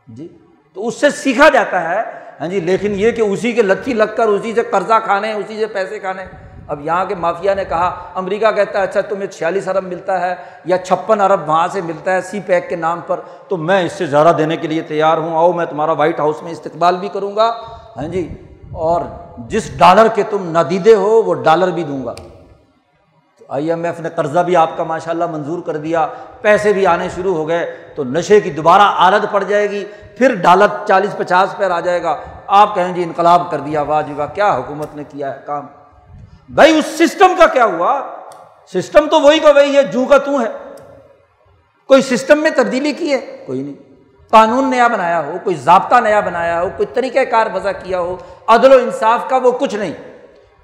[0.07, 0.27] جی
[0.73, 2.01] تو اس سے سیکھا جاتا ہے۔
[2.41, 5.59] ہاں جی لیکن یہ کہ اسی کے لتھی لگ کر اسی سے قرضہ کھانے، اسی
[5.59, 6.25] سے پیسے کھانے۔
[6.67, 10.35] اب یہاں کے مافیا نے کہا، امریکہ کہتا ہے اچھا تمہیں چھیالیس ارب ملتا ہے
[10.65, 13.91] یا چھپن ارب وہاں سے ملتا ہے سی پیک کے نام پر، تو میں اس
[13.91, 17.09] سے زیادہ دینے کے لیے تیار ہوں۔ آؤ، میں تمہارا وائٹ ہاؤس میں استقبال بھی
[17.13, 17.53] کروں گا۔
[17.97, 18.33] ہاں جی
[18.73, 19.01] اور
[19.37, 22.13] جس ڈالر کے تم ندیدے ہو وہ ڈالر بھی دوں گا۔
[23.39, 26.07] تو آئی ایم ایف نے قرضہ بھی آپ کا ماشاء اللہ منظور کر دیا،
[26.41, 29.85] پیسے بھی آنے شروع ہو گئے، تو نشے کی دوبارہ عادت پڑ جائے گی،
[30.17, 32.17] پھر ڈالر چالیس پچاس پیر آ جائے گا۔
[32.47, 35.67] آپ کہیں جی انقلاب کر دیا، واہ جی واہ، کیا حکومت نے کیا ہے کام؟
[36.49, 38.01] بھائی اس سسٹم کا کیا ہوا؟
[38.73, 40.47] سسٹم تو وہی کا وہی ہے، جو کا تو ہے۔
[41.87, 43.90] کوئی سسٹم میں تبدیلی کی ہے؟ کوئی نہیں۔
[44.31, 48.15] قانون نیا بنایا ہو، کوئی ضابطہ نیا بنایا ہو، کوئی طریقۂ کار وضع کیا ہو،
[48.47, 49.93] عدل و انصاف کا وہ کچھ نہیں۔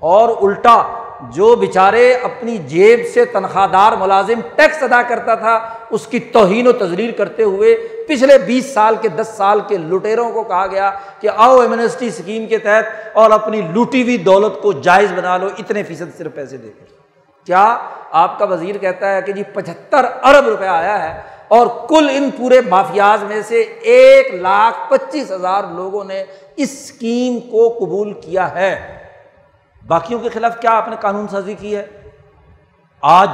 [0.01, 0.82] اور الٹا
[1.30, 5.59] جو بیچارے اپنی جیب سے تنخواہ دار ملازم ٹیکس ادا کرتا تھا،
[5.89, 7.76] اس کی توہین و تجریر کرتے ہوئے
[8.07, 12.45] پچھلے بیس سال کے، دس سال کے لٹیروں کو کہا گیا کہ آؤ ایمنسٹی اسکیم
[12.47, 16.57] کے تحت اور اپنی لوٹی ہوئی دولت کو جائز بنا لو، اتنے فیصد صرف پیسے
[16.57, 16.95] دے کر
[17.47, 17.78] کیا
[18.11, 22.30] آپ کا وزیر کہتا ہے کہ جی پچہتر ارب روپیہ آیا ہے اور کل ان
[22.38, 26.24] پورے مافیاز میں سے ایک لاکھ پچیس ہزار لوگوں نے
[26.56, 28.98] اس اسکیم کو قبول کیا ہے۔
[29.88, 31.86] باقیوں کے خلاف کیا آپ نے قانون سازی کی ہے؟
[33.02, 33.30] آج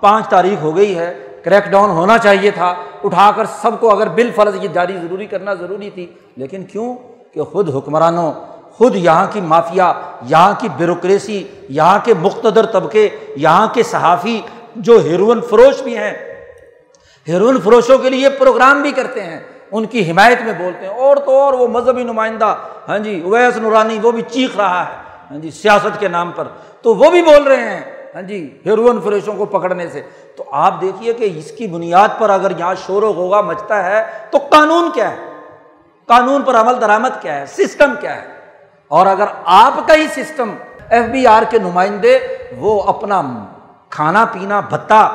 [0.00, 2.74] پانچ تاریخ ہو گئی ہے، کریک ڈاؤن ہونا چاہیے تھا۔
[3.04, 6.96] اٹھا کر سب کو اگر بل فرض یہ جاری ضروری کرنا ضروری تھی، لیکن کیوں؟
[7.34, 8.32] کہ خود حکمرانوں،
[8.72, 9.92] خود یہاں کی مافیا،
[10.26, 14.40] یہاں کی بیوروکریسی، یہاں کے مقتدر طبقے، یہاں کے صحافی
[14.76, 16.33] جو ہیروئن فروش بھی ہیں
[17.28, 19.40] ہیروئن فروشوں کے لیے پروگرام بھی کرتے ہیں،
[19.72, 22.54] ان کی حمایت میں بولتے ہیں۔ اور تو اور وہ مذہبی نمائندہ
[22.88, 24.96] ہاں جی اویس نورانی، وہ بھی چیخ رہا ہے
[25.30, 26.48] ہاں جی سیاست کے نام پر۔
[26.82, 27.80] تو وہ بھی بول رہے ہیں
[28.14, 30.02] ہاں جی ہیروئن فروشوں کو پکڑنے سے۔
[30.36, 34.04] تو آپ دیکھیے کہ اس کی بنیاد پر اگر یہاں شور و غوغا مچتا ہے،
[34.30, 35.16] تو قانون کیا ہے؟
[36.06, 38.28] قانون پر عمل درآمد کیا ہے؟ سسٹم کیا ہے؟
[38.88, 40.54] اور اگر آپ کا ہی سسٹم
[40.90, 42.18] ایف بی آر کے نمائندے
[42.56, 43.22] وہ اپنا
[43.90, 45.08] کھانا پینا بھتا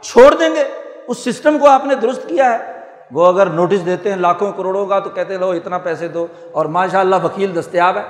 [0.00, 0.64] چھوڑ دیں گے
[1.08, 2.72] اس سسٹم کو آپ نے درست کیا ہے؟
[3.10, 6.66] وہ اگر نوٹس دیتے ہیں لاکھوں کروڑوں کا تو کہتے لو اتنا پیسے دو۔ اور
[6.66, 8.02] ماشاء اللہ وکیل دستیاب ہے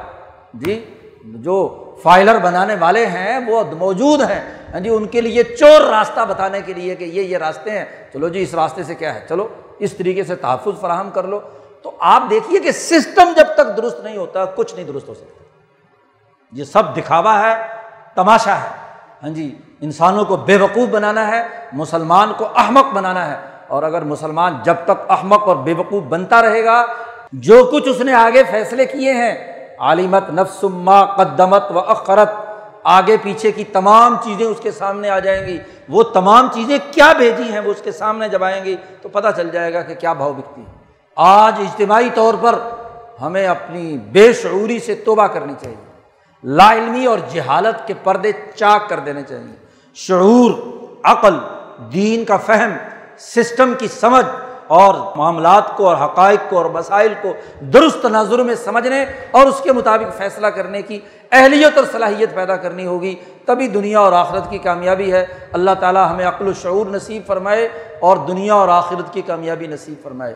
[0.55, 0.95] جی
[1.25, 6.21] جو فائلر بنانے والے ہیں، وہ موجود ہیں۔ ہاں جی ان کے لیے چور راستہ
[6.29, 9.27] بتانے کے لیے کہ یہ یہ راستے ہیں۔ چلو جی اس راستے سے کیا ہے؟
[9.29, 11.41] چلو، اس طریقے سے تحفظ فراہم کر لو۔
[11.83, 15.45] تو آپ دیکھیے کہ سسٹم جب تک درست نہیں ہوتا، کچھ نہیں درست ہو سکتا۔
[16.53, 17.67] یہ سب دکھاوا ہے،
[18.15, 18.86] تماشا ہے۔
[19.23, 21.43] ہاں جی انسانوں کو بے وقوف بنانا ہے،
[21.73, 23.37] مسلمان کو احمق بنانا ہے۔
[23.69, 26.87] اور اگر مسلمان جب تک احمق اور بے وقوف بنتا رہے گا،
[27.33, 29.35] جو کچھ اس نے آگے فیصلے کیے ہیں
[29.79, 32.33] عالمت نفسما قدمت و اخرت
[32.85, 35.59] آگے پیچھے کی تمام چیزیں اس کے سامنے آ جائیں گی۔
[35.89, 39.29] وہ تمام چیزیں کیا بھیجی ہیں، وہ اس کے سامنے جب آئیں گی، تو پتہ
[39.37, 40.73] چل جائے گا کہ کیا بھاؤ بکتی ہے
[41.17, 42.59] آج اجتماعی طور پر
[43.21, 45.96] ہمیں اپنی بے شعوری سے توبہ کرنی چاہیے۔
[46.45, 49.55] لا علمی اور جہالت کے پردے چاک کر دینے چاہیے۔
[49.95, 50.51] شعور،
[51.05, 51.35] عقل،
[51.93, 52.73] دین کا فہم،
[53.19, 54.27] سسٹم کی سمجھ
[54.67, 59.61] اور معاملات کو اور حقائق کو اور مسائل کو درست تناظر میں سمجھنے اور اس
[59.61, 61.01] کے مطابق فیصلہ کرنے کی
[61.33, 63.15] اہلیت اور صلاحیت پیدا کرنی ہوگی۔
[63.47, 67.69] تبھی دنیا اور آخرت کی کامیابی ہے۔ اللہ تعالیٰ ہمیں عقل و شعور نصیب فرمائے
[68.01, 70.35] اور دنیا اور آخرت کی کامیابی نصیب فرمائے۔